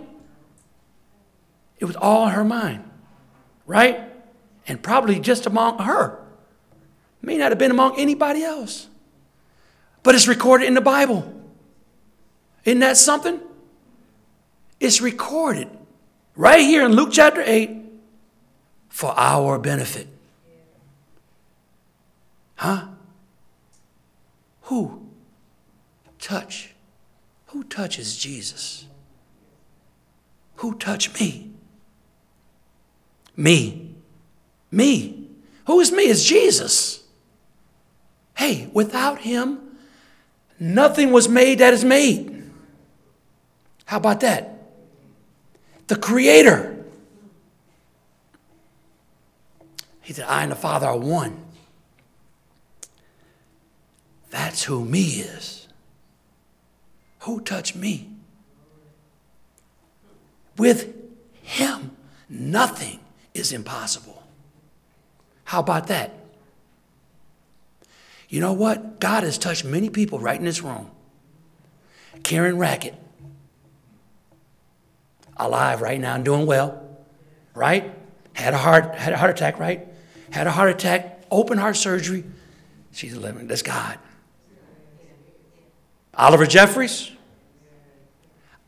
It 1.77 1.85
was 1.85 1.95
all 1.95 2.25
in 2.25 2.33
her 2.33 2.43
mind, 2.43 2.89
right? 3.67 4.01
And 4.67 4.81
probably 4.81 5.19
just 5.19 5.45
among 5.45 5.77
her. 5.77 6.19
May 7.21 7.37
not 7.37 7.51
have 7.51 7.59
been 7.59 7.69
among 7.69 7.99
anybody 7.99 8.41
else. 8.41 8.87
But 10.01 10.15
it's 10.15 10.27
recorded 10.27 10.65
in 10.65 10.73
the 10.73 10.81
Bible. 10.81 11.31
Isn't 12.65 12.79
that 12.79 12.97
something? 12.97 13.39
It's 14.79 15.01
recorded 15.01 15.69
right 16.35 16.61
here 16.61 16.83
in 16.83 16.93
Luke 16.93 17.09
chapter 17.11 17.43
8 17.45 17.69
for 18.89 19.13
our 19.15 19.59
benefit. 19.59 20.07
Huh? 22.55 22.87
Who 24.63 25.07
touch? 26.17 26.73
Who 27.47 27.63
touches 27.63 28.17
Jesus? 28.17 28.85
Who 30.57 30.75
touched 30.75 31.19
me? 31.19 31.51
Me. 33.35 33.95
Me. 34.71 35.29
Who 35.65 35.79
is 35.79 35.91
me? 35.91 36.03
It's 36.03 36.23
Jesus. 36.23 37.03
Hey, 38.35 38.69
without 38.73 39.19
him, 39.19 39.59
nothing 40.59 41.11
was 41.11 41.27
made 41.29 41.59
that 41.59 41.73
is 41.73 41.83
made. 41.83 42.49
How 43.85 43.97
about 43.97 44.19
that? 44.19 44.53
The 45.87 45.95
Creator. 45.95 46.85
He 50.01 50.13
said, 50.13 50.25
I 50.27 50.43
and 50.43 50.51
the 50.51 50.55
Father 50.55 50.87
are 50.87 50.97
one. 50.97 51.43
That's 54.29 54.63
who 54.63 54.83
me 54.83 55.03
is. 55.03 55.56
Who 57.27 57.41
touched 57.41 57.75
me? 57.75 58.09
With 60.55 60.95
him, 61.43 61.91
nothing 62.29 63.01
is 63.33 63.51
impossible. 63.51 64.23
How 65.43 65.59
about 65.59 65.87
that? 65.87 66.13
You 68.29 68.39
know 68.39 68.53
what? 68.53 69.01
God 69.01 69.23
has 69.23 69.37
touched 69.37 69.65
many 69.65 69.89
people 69.89 70.19
right 70.19 70.39
in 70.39 70.45
this 70.45 70.61
room. 70.61 70.89
Karen 72.23 72.57
Rackett, 72.57 72.95
alive 75.35 75.81
right 75.81 75.99
now 75.99 76.15
and 76.15 76.23
doing 76.23 76.45
well, 76.45 76.81
right? 77.53 77.93
Had 78.31 78.53
a 78.53 78.57
heart, 78.57 78.95
had 78.95 79.11
a 79.11 79.17
heart 79.17 79.31
attack, 79.31 79.59
right? 79.59 79.85
Had 80.29 80.47
a 80.47 80.51
heart 80.51 80.69
attack, 80.69 81.25
open 81.29 81.57
heart 81.57 81.75
surgery. 81.75 82.23
She's 82.93 83.17
living. 83.17 83.47
That's 83.47 83.63
God. 83.63 83.99
Oliver 86.13 86.45
Jeffries, 86.45 87.11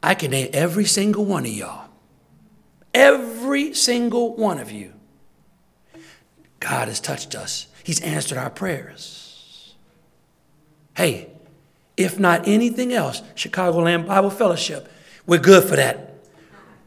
I 0.01 0.15
can 0.15 0.31
name 0.31 0.49
every 0.53 0.85
single 0.85 1.25
one 1.25 1.45
of 1.45 1.51
y'all. 1.51 1.89
Every 2.93 3.73
single 3.73 4.35
one 4.35 4.59
of 4.59 4.71
you. 4.71 4.93
God 6.59 6.87
has 6.87 6.99
touched 6.99 7.35
us. 7.35 7.67
He's 7.83 8.01
answered 8.01 8.37
our 8.37 8.49
prayers. 8.49 9.75
Hey, 10.95 11.29
if 11.95 12.19
not 12.19 12.47
anything 12.47 12.93
else, 12.93 13.21
Chicagoland 13.35 14.07
Bible 14.07 14.29
Fellowship, 14.29 14.89
we're 15.25 15.39
good 15.39 15.63
for 15.63 15.75
that. 15.75 16.15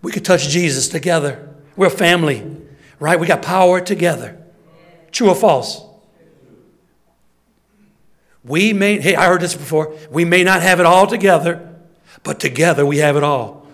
We 0.03 0.11
could 0.11 0.25
touch 0.25 0.49
Jesus 0.49 0.89
together. 0.89 1.49
We're 1.77 1.87
a 1.87 1.91
family, 1.91 2.45
right? 2.99 3.19
We 3.19 3.27
got 3.27 3.43
power 3.43 3.81
together. 3.81 4.39
True 5.11 5.29
or 5.29 5.35
false? 5.35 5.83
We 8.45 8.73
may, 8.73 9.01
hey, 9.01 9.15
I 9.15 9.27
heard 9.27 9.41
this 9.41 9.55
before. 9.55 9.97
We 10.11 10.25
may 10.25 10.43
not 10.43 10.63
have 10.63 10.81
it 10.81 10.87
all 10.87 11.07
together, 11.07 11.72
but 12.23 12.41
together 12.41 12.85
we 12.87 12.99
have 12.99 13.17
it 13.17 13.23
all. 13.23 13.67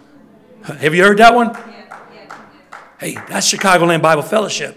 Have 0.65 0.95
you 0.95 1.03
heard 1.03 1.19
that 1.19 1.35
one? 1.35 1.57
Hey, 2.99 3.15
that's 3.29 3.53
Chicagoland 3.53 4.03
Bible 4.03 4.23
Fellowship. 4.23 4.77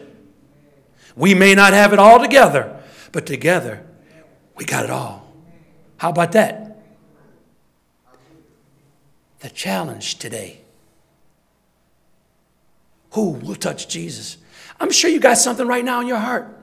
We 1.15 1.33
may 1.33 1.55
not 1.55 1.73
have 1.73 1.93
it 1.93 1.99
all 1.99 2.19
together, 2.19 2.81
but 3.11 3.25
together 3.25 3.85
we 4.55 4.65
got 4.65 4.83
it 4.83 4.89
all. 4.89 5.33
How 5.97 6.09
about 6.09 6.31
that? 6.33 6.83
The 9.39 9.49
challenge 9.49 10.19
today. 10.19 10.61
Who 13.11 13.31
will 13.31 13.55
touch 13.55 13.87
Jesus? 13.87 14.37
I'm 14.79 14.91
sure 14.91 15.09
you 15.09 15.19
got 15.19 15.37
something 15.37 15.67
right 15.67 15.83
now 15.83 15.99
in 16.01 16.07
your 16.07 16.17
heart. 16.17 16.57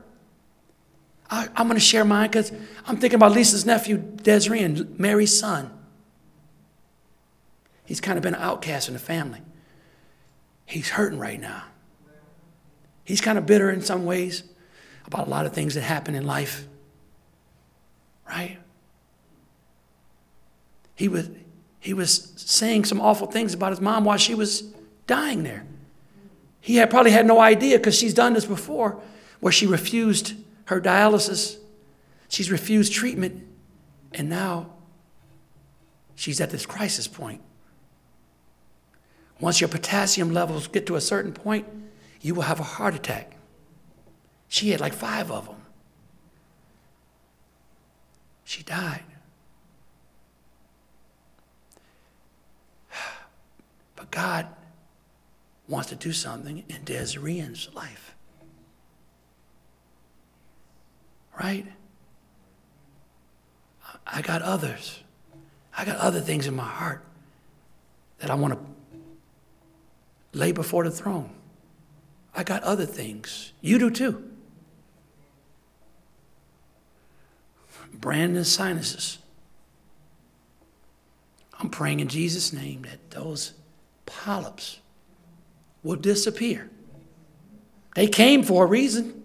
I, 1.30 1.48
am 1.56 1.66
going 1.66 1.74
to 1.74 1.80
share 1.80 2.04
mine 2.04 2.30
because 2.30 2.52
I'm 2.86 2.96
thinking 2.96 3.16
about 3.16 3.32
Lisa's 3.32 3.66
nephew, 3.66 3.98
Desiree, 3.98 4.62
and 4.62 4.98
Mary's 4.98 5.38
son. 5.38 5.77
He's 7.88 8.03
kind 8.03 8.18
of 8.18 8.22
been 8.22 8.35
an 8.35 8.42
outcast 8.42 8.88
in 8.88 8.92
the 8.92 9.01
family. 9.01 9.40
He's 10.66 10.90
hurting 10.90 11.18
right 11.18 11.40
now. 11.40 11.62
He's 13.03 13.22
kind 13.22 13.38
of 13.38 13.46
bitter 13.46 13.70
in 13.70 13.81
some 13.81 14.05
ways 14.05 14.44
about 15.07 15.27
a 15.27 15.31
lot 15.31 15.46
of 15.46 15.55
things 15.55 15.72
that 15.72 15.81
happen 15.81 16.14
in 16.14 16.27
life. 16.27 16.68
Right? 18.29 18.59
He 20.96 21.09
was, 21.09 21.31
he 21.81 21.94
was 21.94 22.35
saying 22.37 22.85
some 22.85 23.01
awful 23.01 23.27
things 23.27 23.55
about 23.55 23.70
his 23.70 23.81
mom 23.81 24.05
while 24.05 24.18
she 24.18 24.35
was 24.35 24.64
dying 25.07 25.42
there. 25.42 25.64
He 26.61 26.77
had 26.77 26.90
probably 26.90 27.12
had 27.12 27.24
no 27.24 27.40
idea 27.40 27.79
because 27.79 27.96
she's 27.96 28.12
done 28.12 28.35
this 28.35 28.44
before, 28.44 29.01
where 29.40 29.51
she 29.51 29.66
refused 29.66 30.35
her 30.66 30.79
dialysis, 30.79 31.57
she's 32.29 32.51
refused 32.51 32.92
treatment, 32.92 33.46
and 34.12 34.29
now 34.29 34.72
she's 36.16 36.38
at 36.38 36.51
this 36.51 36.66
crisis 36.66 37.09
point. 37.09 37.40
Once 39.40 39.61
your 39.61 39.68
potassium 39.68 40.33
levels 40.33 40.66
get 40.66 40.87
to 40.87 40.96
a 40.96 41.01
certain 41.01 41.33
point, 41.33 41.66
you 42.20 42.35
will 42.35 42.42
have 42.42 42.59
a 42.59 42.64
heart 42.64 42.94
attack. 42.94 43.37
She 44.48 44.70
had 44.70 44.81
like 44.81 44.92
five 44.92 45.31
of 45.31 45.46
them. 45.46 45.57
She 48.44 48.62
died. 48.62 49.05
But 53.94 54.11
God 54.11 54.46
wants 55.68 55.88
to 55.90 55.96
do 55.96 56.12
something 56.12 56.64
in 56.68 56.85
Desiree's 56.85 57.68
life. 57.74 58.14
Right? 61.38 61.66
I 64.07 64.22
got 64.22 64.42
others. 64.42 65.01
I 65.77 65.85
got 65.85 65.96
other 65.96 66.20
things 66.20 66.46
in 66.46 66.57
my 66.57 66.64
heart 66.64 67.05
that 68.18 68.31
I 68.31 68.35
want 68.35 68.55
to 68.55 68.77
lay 70.32 70.52
before 70.52 70.84
the 70.84 70.90
throne. 70.90 71.30
I 72.34 72.44
got 72.44 72.62
other 72.62 72.86
things. 72.86 73.52
You 73.60 73.78
do 73.78 73.90
too. 73.90 74.30
Brandon's 77.92 78.50
sinuses. 78.50 79.18
I'm 81.58 81.70
praying 81.70 82.00
in 82.00 82.08
Jesus' 82.08 82.52
name 82.52 82.82
that 82.82 83.10
those 83.10 83.54
polyps 84.06 84.78
will 85.82 85.96
disappear. 85.96 86.70
They 87.96 88.06
came 88.06 88.44
for 88.44 88.64
a 88.64 88.66
reason. 88.68 89.24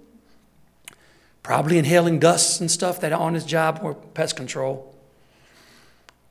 Probably 1.43 1.77
inhaling 1.77 2.19
dusts 2.19 2.59
and 2.59 2.71
stuff 2.71 3.01
that 3.01 3.13
on 3.13 3.33
his 3.33 3.45
job 3.45 3.81
or 3.83 3.93
pest 3.93 4.35
control 4.35 4.95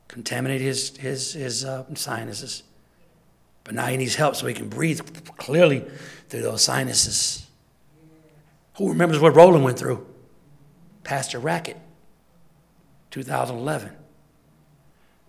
contaminated 0.07 0.65
his, 0.65 0.97
his, 0.97 1.33
his 1.33 1.63
uh, 1.63 1.85
sinuses. 1.95 2.63
But 3.63 3.75
now 3.75 3.85
he 3.85 3.97
needs 3.97 4.15
help 4.15 4.35
so 4.35 4.47
he 4.47 4.53
can 4.53 4.69
breathe 4.69 5.01
clearly 5.37 5.85
through 6.29 6.41
those 6.41 6.63
sinuses. 6.63 7.47
Who 8.77 8.89
remembers 8.89 9.19
what 9.19 9.35
Roland 9.35 9.63
went 9.63 9.79
through? 9.79 10.05
Pastor 11.03 11.39
Rackett, 11.39 11.77
2011. 13.11 13.91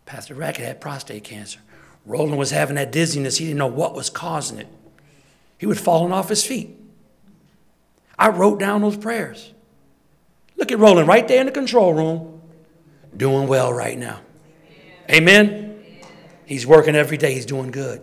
Pastor 0.06 0.34
Rackett 0.34 0.64
had 0.64 0.80
prostate 0.80 1.24
cancer. 1.24 1.60
Roland 2.06 2.38
was 2.38 2.50
having 2.50 2.76
that 2.76 2.92
dizziness. 2.92 3.38
He 3.38 3.46
didn't 3.46 3.58
know 3.58 3.66
what 3.66 3.94
was 3.94 4.10
causing 4.10 4.58
it. 4.58 4.68
He 5.58 5.66
was 5.66 5.80
falling 5.80 6.12
off 6.12 6.28
his 6.28 6.44
feet. 6.44 6.76
I 8.18 8.28
wrote 8.28 8.60
down 8.60 8.82
those 8.82 8.96
prayers. 8.96 9.52
Look 10.56 10.70
at 10.70 10.78
Roland 10.78 11.08
right 11.08 11.26
there 11.26 11.40
in 11.40 11.46
the 11.46 11.52
control 11.52 11.94
room, 11.94 12.40
doing 13.16 13.48
well 13.48 13.72
right 13.72 13.98
now. 13.98 14.20
Amen? 15.10 15.84
He's 16.46 16.66
working 16.66 16.94
every 16.94 17.16
day, 17.16 17.34
he's 17.34 17.46
doing 17.46 17.70
good. 17.70 18.02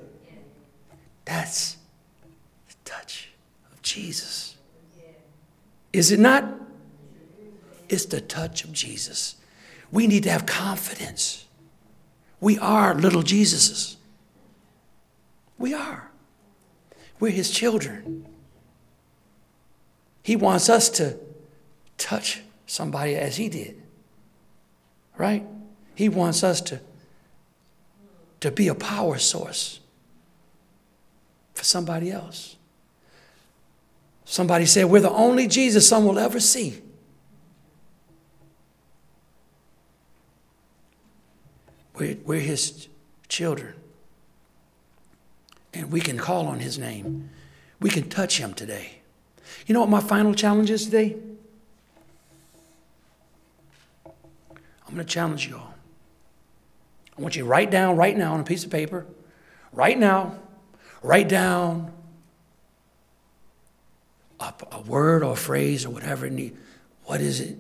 That's 1.26 1.78
the 2.68 2.76
touch 2.86 3.30
of 3.72 3.82
Jesus. 3.82 4.56
Is 5.94 6.12
it 6.12 6.20
not? 6.20 6.46
It's 7.90 8.06
the 8.06 8.22
touch 8.22 8.64
of 8.64 8.72
Jesus. 8.72 9.36
We 9.92 10.08
need 10.08 10.24
to 10.24 10.32
have 10.32 10.46
confidence. 10.46 11.46
We 12.40 12.58
are 12.58 12.96
little 12.96 13.22
Jesuses. 13.22 13.98
We 15.58 15.74
are. 15.74 16.10
We're 17.20 17.32
his 17.32 17.52
children. 17.52 18.26
He 20.24 20.36
wants 20.36 20.70
us 20.70 20.90
to 20.92 21.18
touch 21.98 22.42
somebody 22.66 23.16
as 23.16 23.36
he 23.36 23.50
did. 23.50 23.82
Right? 25.18 25.46
He 25.94 26.10
wants 26.10 26.44
us 26.44 26.62
to, 26.62 26.80
to 28.40 28.50
be 28.50 28.70
a 28.70 28.76
power 28.76 29.18
source 29.18 29.81
for 31.62 31.66
somebody 31.66 32.10
else. 32.10 32.56
Somebody 34.26 34.66
said, 34.66 34.86
We're 34.86 35.02
the 35.02 35.12
only 35.12 35.46
Jesus 35.46 35.88
some 35.88 36.06
will 36.06 36.18
ever 36.18 36.40
see. 36.40 36.82
We're, 41.94 42.18
we're 42.26 42.40
his 42.40 42.88
children. 43.28 43.76
And 45.72 45.92
we 45.92 46.02
can 46.02 46.18
call 46.18 46.48
on 46.48 46.62
his 46.62 46.80
name. 46.80 47.30
We 47.80 47.92
can 47.92 48.10
touch 48.10 48.40
him 48.40 48.56
today. 48.56 49.02
You 49.68 49.76
know 49.76 49.82
what 49.82 49.90
my 49.90 50.02
final 50.02 50.34
challenge 50.34 50.72
is 50.72 50.86
today? 50.86 51.16
I'm 54.04 54.96
going 54.96 54.98
to 54.98 55.04
challenge 55.04 55.48
you 55.48 55.58
all. 55.58 55.76
I 57.20 57.22
want 57.22 57.36
you 57.36 57.44
to 57.44 57.48
write 57.48 57.70
down 57.70 57.98
right 57.98 58.18
now 58.18 58.34
on 58.34 58.40
a 58.40 58.44
piece 58.44 58.66
of 58.66 58.72
paper, 58.72 59.06
right 59.72 60.00
now, 60.00 60.40
write 61.02 61.30
down 61.30 61.92
a, 64.40 64.54
a 64.72 64.82
word 64.82 65.24
or 65.24 65.34
a 65.34 65.38
phrase 65.38 65.86
or 65.86 65.90
whatever. 65.90 66.30
What 67.06 67.22
is 67.22 67.40
it 67.40 67.58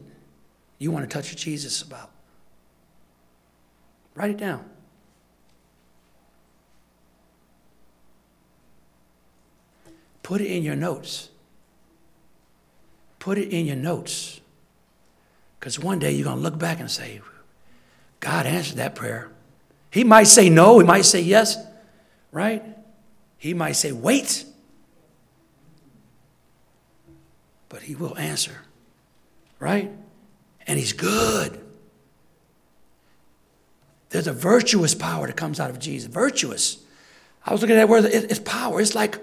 you 0.79 0.91
want 0.91 1.09
to 1.09 1.13
touch 1.13 1.35
Jesus 1.35 1.81
about? 1.81 2.09
Write 4.15 4.31
it 4.31 4.37
down. 4.37 4.65
Put 10.23 10.41
it 10.41 10.47
in 10.47 10.63
your 10.63 10.75
notes. 10.75 11.29
Put 13.19 13.37
it 13.37 13.49
in 13.49 13.65
your 13.65 13.75
notes. 13.75 14.39
Because 15.59 15.79
one 15.79 15.99
day 15.99 16.11
you're 16.11 16.23
going 16.23 16.37
to 16.37 16.41
look 16.41 16.57
back 16.57 16.79
and 16.79 16.89
say, 16.89 17.21
God 18.19 18.45
answered 18.45 18.77
that 18.77 18.95
prayer. 18.95 19.29
He 19.91 20.03
might 20.03 20.23
say 20.23 20.49
no, 20.49 20.79
he 20.79 20.85
might 20.85 21.05
say 21.05 21.21
yes, 21.21 21.57
right? 22.31 22.63
He 23.41 23.55
might 23.55 23.71
say 23.71 23.91
wait. 23.91 24.45
But 27.69 27.81
he 27.81 27.95
will 27.95 28.15
answer, 28.15 28.55
right? 29.57 29.91
And 30.67 30.77
he's 30.77 30.93
good. 30.93 31.59
There's 34.11 34.27
a 34.27 34.31
virtuous 34.31 34.93
power 34.93 35.25
that 35.25 35.35
comes 35.35 35.59
out 35.59 35.71
of 35.71 35.79
Jesus. 35.79 36.07
Virtuous. 36.07 36.83
I 37.43 37.51
was 37.51 37.61
looking 37.61 37.77
at 37.77 37.79
that 37.79 37.89
word, 37.89 38.05
it's 38.05 38.37
power. 38.37 38.79
It's 38.79 38.93
like 38.93 39.17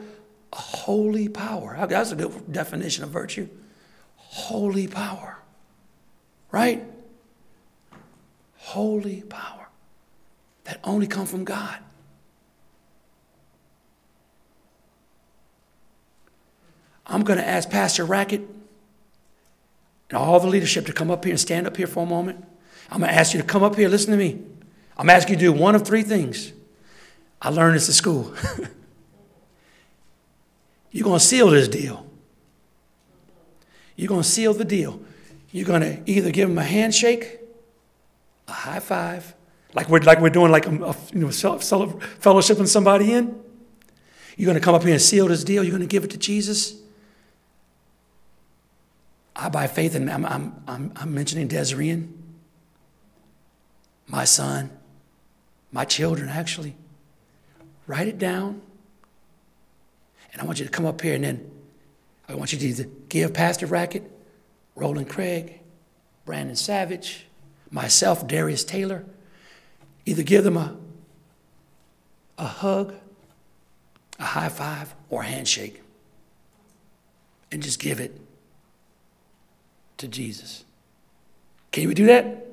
a 0.53 0.57
holy 0.57 1.29
power. 1.29 1.77
That's 1.89 2.11
a 2.11 2.17
good 2.17 2.53
definition 2.53 3.05
of 3.05 3.11
virtue. 3.11 3.49
Holy 4.17 4.89
power. 4.89 5.39
Right? 6.51 6.83
Holy 8.57 9.23
power 9.23 9.69
that 10.65 10.81
only 10.83 11.07
come 11.07 11.27
from 11.27 11.45
God. 11.45 11.79
I'm 17.09 17.25
going 17.25 17.39
to 17.39 17.47
ask 17.47 17.71
Pastor 17.71 18.05
Rackett 18.05 18.43
and 20.11 20.19
all 20.19 20.41
the 20.41 20.47
leadership 20.47 20.87
to 20.87 20.93
come 20.93 21.11
up 21.11 21.25
here 21.25 21.33
and 21.33 21.41
stand 21.41 21.67
up 21.67 21.77
here 21.77 21.87
for 21.87 22.03
a 22.03 22.07
moment. 22.07 22.45
I'm 22.91 23.01
going 23.01 23.11
to 23.11 23.19
ask 23.19 23.35
you 23.35 23.41
to 23.41 23.47
come 23.47 23.63
up 23.63 23.77
here, 23.77 23.89
listen 23.89 24.11
to 24.11 24.17
me. 24.17 24.43
I'm 24.97 25.11
asking 25.11 25.35
you 25.35 25.39
to 25.39 25.53
do 25.53 25.61
one 25.61 25.75
of 25.75 25.87
three 25.87 26.03
things. 26.03 26.53
I 27.41 27.51
learned 27.51 27.77
this 27.77 27.89
at 27.89 27.95
school. 27.95 28.35
You're 30.91 31.05
going 31.05 31.19
to 31.19 31.25
seal 31.25 31.49
this 31.49 31.69
deal. 31.69 32.07
You're 33.97 34.09
going 34.09 34.23
to 34.23 34.29
seal 34.29 34.55
the 34.55 34.65
deal. 34.65 35.01
You're 35.51 35.67
going 35.67 35.83
to 35.83 36.11
either 36.11 36.31
give 36.31 36.49
them 36.49 36.59
a 36.59 36.65
handshake, 36.65 37.41
a 38.49 38.53
high 38.53 38.81
five, 38.81 39.35
like 39.75 39.89
we're, 39.89 40.01
like 40.01 40.21
we're 40.21 40.31
doing 40.31 40.51
like 40.51 40.67
a, 40.67 40.71
a 40.71 40.97
you 41.13 41.21
know, 41.21 41.29
fellowshipping 41.29 42.67
somebody 42.67 43.13
in. 43.13 43.39
You're 44.37 44.47
going 44.47 44.59
to 44.59 44.65
come 44.65 44.75
up 44.75 44.83
here 44.83 44.93
and 44.93 45.03
seal 45.03 45.29
this 45.29 45.45
deal. 45.45 45.63
You're 45.63 45.77
going 45.77 45.83
to 45.83 45.87
give 45.87 46.05
it 46.05 46.11
to 46.11 46.19
Jesus. 46.19 46.75
I, 49.39 49.49
by 49.49 49.69
faith, 49.69 49.95
and 49.95 50.11
I'm, 50.11 50.27
I'm, 50.27 50.63
I'm, 50.67 50.93
I'm 50.97 51.15
mentioning 51.15 51.47
Desiree, 51.47 52.09
my 54.09 54.25
son, 54.25 54.71
my 55.71 55.85
children, 55.85 56.29
actually. 56.29 56.75
Write 57.87 58.09
it 58.09 58.19
down. 58.19 58.61
And 60.33 60.43
I 60.43 60.45
want 60.45 60.59
you 60.59 60.65
to 60.65 60.71
come 60.71 60.85
up 60.85 61.01
here 61.01 61.15
and 61.15 61.25
then 61.25 61.51
I 62.29 62.35
want 62.35 62.53
you 62.53 62.75
to 62.75 62.85
give 63.09 63.33
Pastor 63.33 63.67
Rackett, 63.67 64.11
Roland 64.75 65.09
Craig, 65.09 65.61
Brandon 66.27 66.57
Savage, 66.57 67.27
myself, 67.71 68.27
Darius 68.27 68.65
Taylor, 68.65 69.05
either 70.05 70.23
give 70.23 70.45
them 70.45 70.57
a, 70.57 70.77
a 72.37 72.45
hug, 72.45 72.95
a 74.19 74.25
high 74.25 74.49
five, 74.49 74.95
or 75.09 75.23
a 75.23 75.27
handshake. 75.27 75.81
And 77.51 77.63
just 77.63 77.79
give 77.81 77.99
it 78.01 78.21
to 79.99 80.09
Jesus. 80.09 80.65
Can 81.71 81.87
we 81.89 81.95
do 81.95 82.07
that? 82.07 82.47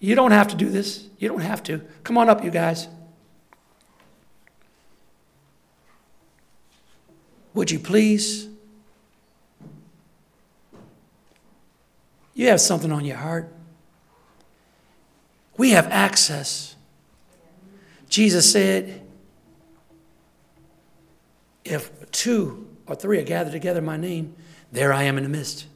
You 0.00 0.14
don't 0.14 0.32
have 0.32 0.48
to 0.48 0.56
do 0.56 0.68
this. 0.68 1.06
You 1.18 1.28
don't 1.28 1.42
have 1.42 1.62
to. 1.64 1.80
Come 2.02 2.18
on 2.18 2.28
up, 2.28 2.42
you 2.42 2.50
guys. 2.50 2.88
Would 7.54 7.70
you 7.70 7.78
please? 7.78 8.48
You 12.34 12.48
have 12.48 12.60
something 12.60 12.90
on 12.90 13.04
your 13.04 13.18
heart. 13.18 13.52
We 15.56 15.70
have 15.70 15.86
access. 15.88 16.74
Jesus 18.08 18.50
said, 18.50 19.02
If 21.64 22.10
two 22.10 22.68
or 22.86 22.94
three 22.94 23.18
are 23.18 23.24
gathered 23.24 23.52
together 23.52 23.78
in 23.78 23.84
my 23.84 23.96
name, 23.96 24.34
there 24.72 24.92
I 24.92 25.04
am 25.04 25.18
in 25.18 25.22
the 25.22 25.28
midst. 25.28 25.66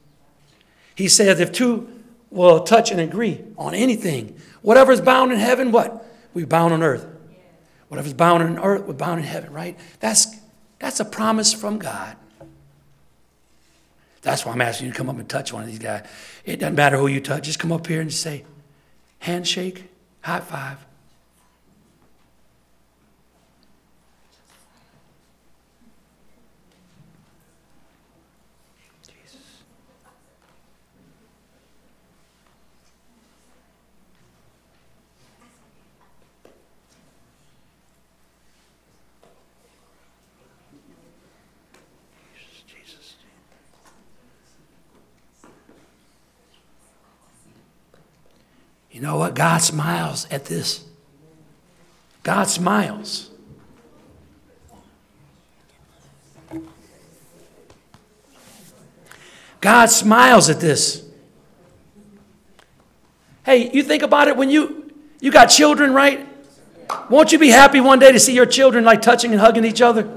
He 0.96 1.08
says, 1.08 1.38
If 1.38 1.52
two 1.52 1.88
will 2.30 2.64
touch 2.64 2.90
and 2.90 3.00
agree 3.00 3.44
on 3.56 3.74
anything, 3.74 4.36
whatever 4.62 4.90
is 4.90 5.00
bound 5.00 5.30
in 5.30 5.38
heaven, 5.38 5.70
what? 5.70 6.04
We 6.34 6.44
bound 6.44 6.74
on 6.74 6.82
earth. 6.82 7.06
Whatever's 7.88 8.14
bound 8.14 8.42
on 8.42 8.58
earth, 8.58 8.84
we're 8.86 8.94
bound 8.94 9.20
in 9.20 9.26
heaven, 9.26 9.52
right? 9.52 9.78
That's 10.00 10.26
that's 10.80 10.98
a 10.98 11.04
promise 11.04 11.52
from 11.52 11.78
God. 11.78 12.16
That's 14.22 14.44
why 14.44 14.52
I'm 14.52 14.60
asking 14.60 14.88
you 14.88 14.92
to 14.92 14.98
come 14.98 15.08
up 15.08 15.18
and 15.18 15.28
touch 15.28 15.52
one 15.52 15.62
of 15.62 15.68
these 15.68 15.78
guys. 15.78 16.04
It 16.44 16.58
doesn't 16.58 16.74
matter 16.74 16.96
who 16.96 17.06
you 17.06 17.20
touch, 17.20 17.44
just 17.44 17.60
come 17.60 17.70
up 17.70 17.86
here 17.86 18.00
and 18.00 18.12
say, 18.12 18.44
handshake, 19.20 19.84
high 20.20 20.40
five. 20.40 20.84
You 48.96 49.02
know 49.02 49.18
what? 49.18 49.34
God 49.34 49.58
smiles 49.58 50.26
at 50.30 50.46
this. 50.46 50.82
God 52.22 52.44
smiles. 52.44 53.28
God 59.60 59.90
smiles 59.90 60.48
at 60.48 60.60
this. 60.60 61.06
Hey, 63.44 63.70
you 63.70 63.82
think 63.82 64.02
about 64.02 64.28
it 64.28 64.36
when 64.38 64.48
you 64.48 64.90
you 65.20 65.30
got 65.30 65.48
children, 65.48 65.92
right? 65.92 66.26
Won't 67.10 67.32
you 67.32 67.38
be 67.38 67.50
happy 67.50 67.80
one 67.80 67.98
day 67.98 68.12
to 68.12 68.18
see 68.18 68.32
your 68.32 68.46
children 68.46 68.82
like 68.82 69.02
touching 69.02 69.30
and 69.30 69.38
hugging 69.38 69.66
each 69.66 69.82
other? 69.82 70.08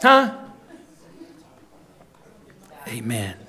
Huh? 0.00 0.32
Amen. 2.86 3.45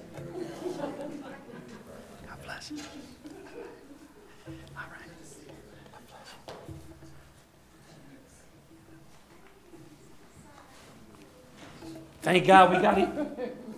Thank 12.27 12.45
God 12.45 12.75
we 12.75 12.81
got 12.81 12.97
it. 12.97 13.09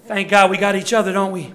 Thank 0.07 0.27
God 0.27 0.49
we 0.49 0.57
got 0.57 0.75
each 0.75 0.91
other, 0.91 1.13
don't 1.13 1.31
we? 1.31 1.53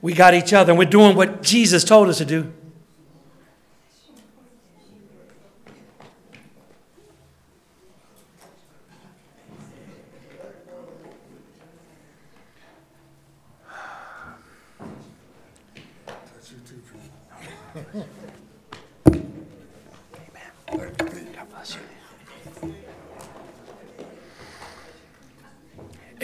We 0.00 0.14
got 0.14 0.34
each 0.34 0.52
other, 0.52 0.70
and 0.70 0.78
we're 0.78 0.84
doing 0.84 1.16
what 1.16 1.42
Jesus 1.42 1.82
told 1.82 2.08
us 2.08 2.18
to 2.18 2.24
do. 2.24 2.52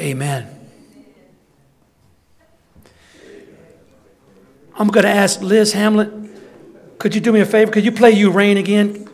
Amen. 0.05 0.47
I'm 4.77 4.89
going 4.89 5.05
to 5.05 5.11
ask 5.11 5.41
Liz 5.41 5.73
Hamlet, 5.73 6.13
could 6.99 7.15
you 7.15 7.23
do 7.23 7.33
me 7.33 7.41
a 7.41 7.47
favor? 7.47 7.73
Could 7.73 7.87
you 7.87 7.93
play 7.93 8.11
You 8.11 8.31
Reign 8.31 8.59
again? 8.59 9.09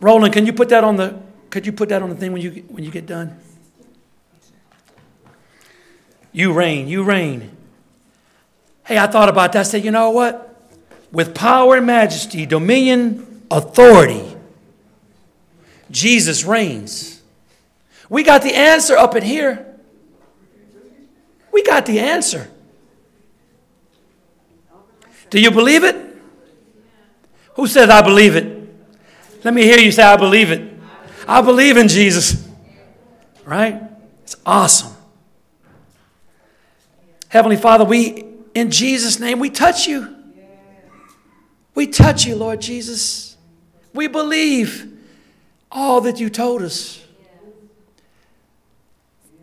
Roland, 0.00 0.32
can 0.32 0.46
you 0.46 0.52
put 0.52 0.68
that 0.68 0.84
on 0.84 0.96
the 0.96 1.20
could 1.50 1.66
you 1.66 1.72
put 1.72 1.88
that 1.88 2.00
on 2.00 2.10
the 2.10 2.14
thing 2.14 2.32
when 2.32 2.40
you 2.40 2.50
when 2.68 2.84
you 2.84 2.92
get 2.92 3.06
done? 3.06 3.36
You 6.32 6.52
reign, 6.52 6.86
you 6.86 7.02
reign. 7.02 7.56
Hey, 8.84 8.98
I 8.98 9.08
thought 9.08 9.28
about 9.28 9.52
that. 9.52 9.60
I 9.60 9.62
said, 9.64 9.84
you 9.84 9.90
know 9.90 10.10
what? 10.10 10.46
With 11.10 11.34
power 11.34 11.76
and 11.76 11.86
majesty, 11.86 12.46
dominion, 12.46 13.42
authority, 13.50 14.36
Jesus 15.90 16.44
reigns. 16.44 17.20
We 18.08 18.22
got 18.22 18.42
the 18.42 18.54
answer 18.54 18.96
up 18.96 19.16
in 19.16 19.24
here. 19.24 19.69
We 21.52 21.62
got 21.62 21.86
the 21.86 21.98
answer. 22.00 22.50
Do 25.30 25.40
you 25.40 25.50
believe 25.50 25.84
it? 25.84 25.96
Who 27.54 27.66
says, 27.66 27.88
I 27.88 28.02
believe 28.02 28.36
it? 28.36 28.68
Let 29.44 29.54
me 29.54 29.62
hear 29.62 29.78
you 29.78 29.92
say, 29.92 30.02
I 30.02 30.16
believe 30.16 30.50
it. 30.50 30.74
I 31.26 31.40
believe 31.40 31.76
in 31.76 31.88
Jesus. 31.88 32.48
Right? 33.44 33.80
It's 34.22 34.36
awesome. 34.44 34.92
Heavenly 37.28 37.56
Father, 37.56 37.84
we, 37.84 38.24
in 38.54 38.70
Jesus' 38.70 39.20
name, 39.20 39.38
we 39.38 39.50
touch 39.50 39.86
you. 39.86 40.16
We 41.74 41.86
touch 41.86 42.26
you, 42.26 42.34
Lord 42.34 42.60
Jesus. 42.60 43.36
We 43.94 44.08
believe 44.08 44.98
all 45.70 46.00
that 46.02 46.18
you 46.18 46.28
told 46.28 46.62
us. 46.62 46.99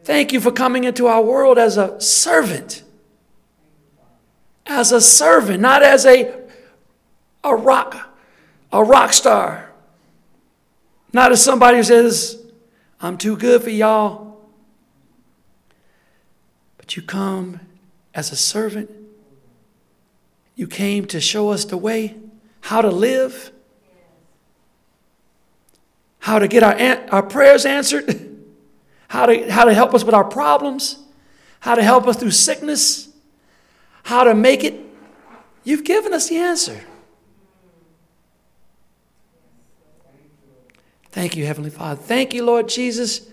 Thank 0.07 0.31
you 0.31 0.39
for 0.39 0.53
coming 0.53 0.85
into 0.85 1.07
our 1.07 1.21
world 1.21 1.57
as 1.57 1.75
a 1.75 1.99
servant. 1.99 2.81
As 4.65 4.93
a 4.93 5.01
servant, 5.01 5.59
not 5.59 5.83
as 5.83 6.05
a, 6.05 6.33
a 7.43 7.53
rock, 7.53 8.15
a 8.71 8.81
rock 8.81 9.11
star. 9.11 9.69
Not 11.11 11.33
as 11.33 11.43
somebody 11.43 11.75
who 11.75 11.83
says, 11.83 12.41
I'm 13.01 13.17
too 13.17 13.35
good 13.35 13.61
for 13.61 13.69
y'all. 13.69 14.39
But 16.77 16.95
you 16.95 17.01
come 17.01 17.59
as 18.13 18.31
a 18.31 18.37
servant. 18.37 18.89
You 20.55 20.67
came 20.67 21.03
to 21.07 21.19
show 21.19 21.49
us 21.49 21.65
the 21.65 21.75
way, 21.75 22.15
how 22.61 22.81
to 22.81 22.89
live, 22.89 23.51
how 26.19 26.39
to 26.39 26.47
get 26.47 26.63
our, 26.63 26.77
our 27.11 27.23
prayers 27.23 27.65
answered, 27.65 28.23
how 29.07 29.25
to, 29.25 29.51
how 29.51 29.65
to 29.65 29.73
help 29.73 29.93
us 29.93 30.03
with 30.03 30.13
our 30.13 30.23
problems, 30.23 30.97
how 31.59 31.75
to 31.75 31.83
help 31.83 32.07
us 32.07 32.17
through 32.17 32.31
sickness, 32.31 33.09
how 34.03 34.23
to 34.23 34.33
make 34.33 34.63
it. 34.63 34.75
You've 35.63 35.83
given 35.83 36.13
us 36.13 36.29
the 36.29 36.37
answer. 36.37 36.81
Thank 41.11 41.35
you, 41.35 41.45
Heavenly 41.45 41.69
Father. 41.71 41.99
Thank 41.99 42.33
you, 42.33 42.45
Lord 42.45 42.69
Jesus, 42.69 43.27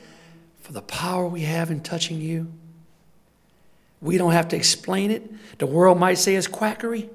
for 0.60 0.72
the 0.72 0.82
power 0.82 1.26
we 1.26 1.42
have 1.42 1.70
in 1.70 1.80
touching 1.80 2.20
you. 2.20 2.52
We 4.00 4.18
don't 4.18 4.32
have 4.32 4.48
to 4.48 4.56
explain 4.56 5.10
it. 5.10 5.58
The 5.58 5.66
world 5.66 5.98
might 5.98 6.18
say 6.18 6.34
it's 6.34 6.46
quackery. 6.46 7.10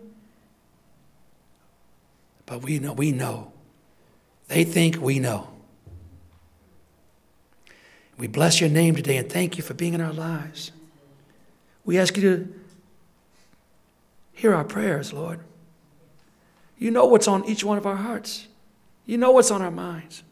But 2.45 2.63
we 2.63 2.79
know, 2.79 2.93
we 2.93 3.11
know. 3.11 3.51
They 4.47 4.63
think 4.63 4.99
we 4.99 5.19
know. 5.19 5.47
We 8.19 8.27
bless 8.27 8.59
your 8.59 8.69
name 8.69 8.95
today 8.95 9.15
and 9.15 9.31
thank 9.31 9.55
you 9.57 9.63
for 9.63 9.73
being 9.73 9.93
in 9.93 10.01
our 10.01 10.11
lives. 10.11 10.73
We 11.85 11.97
ask 11.97 12.17
you 12.17 12.21
to 12.23 12.53
hear 14.33 14.53
our 14.53 14.65
prayers, 14.65 15.13
Lord. 15.13 15.39
You 16.77 16.91
know 16.91 17.05
what's 17.05 17.29
on 17.29 17.45
each 17.45 17.63
one 17.63 17.77
of 17.77 17.85
our 17.85 17.95
hearts, 17.95 18.47
you 19.05 19.17
know 19.17 19.31
what's 19.31 19.49
on 19.49 19.61
our 19.61 19.71
minds. 19.71 20.23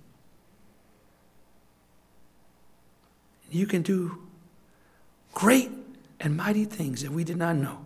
You 3.50 3.66
can 3.66 3.82
do 3.82 4.22
great 5.34 5.72
and 6.20 6.36
mighty 6.36 6.66
things 6.66 7.02
that 7.04 7.12
we 7.12 7.24
did 7.24 7.38
not 7.38 7.56
know. 7.56 7.86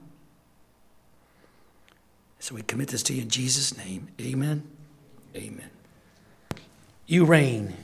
So 2.40 2.56
we 2.56 2.64
commit 2.64 2.88
this 2.88 3.04
to 3.04 3.14
you 3.14 3.22
in 3.22 3.30
Jesus' 3.30 3.78
name. 3.78 4.08
Amen. 4.20 4.64
Amen. 5.36 5.70
You 7.06 7.26
reign. 7.26 7.76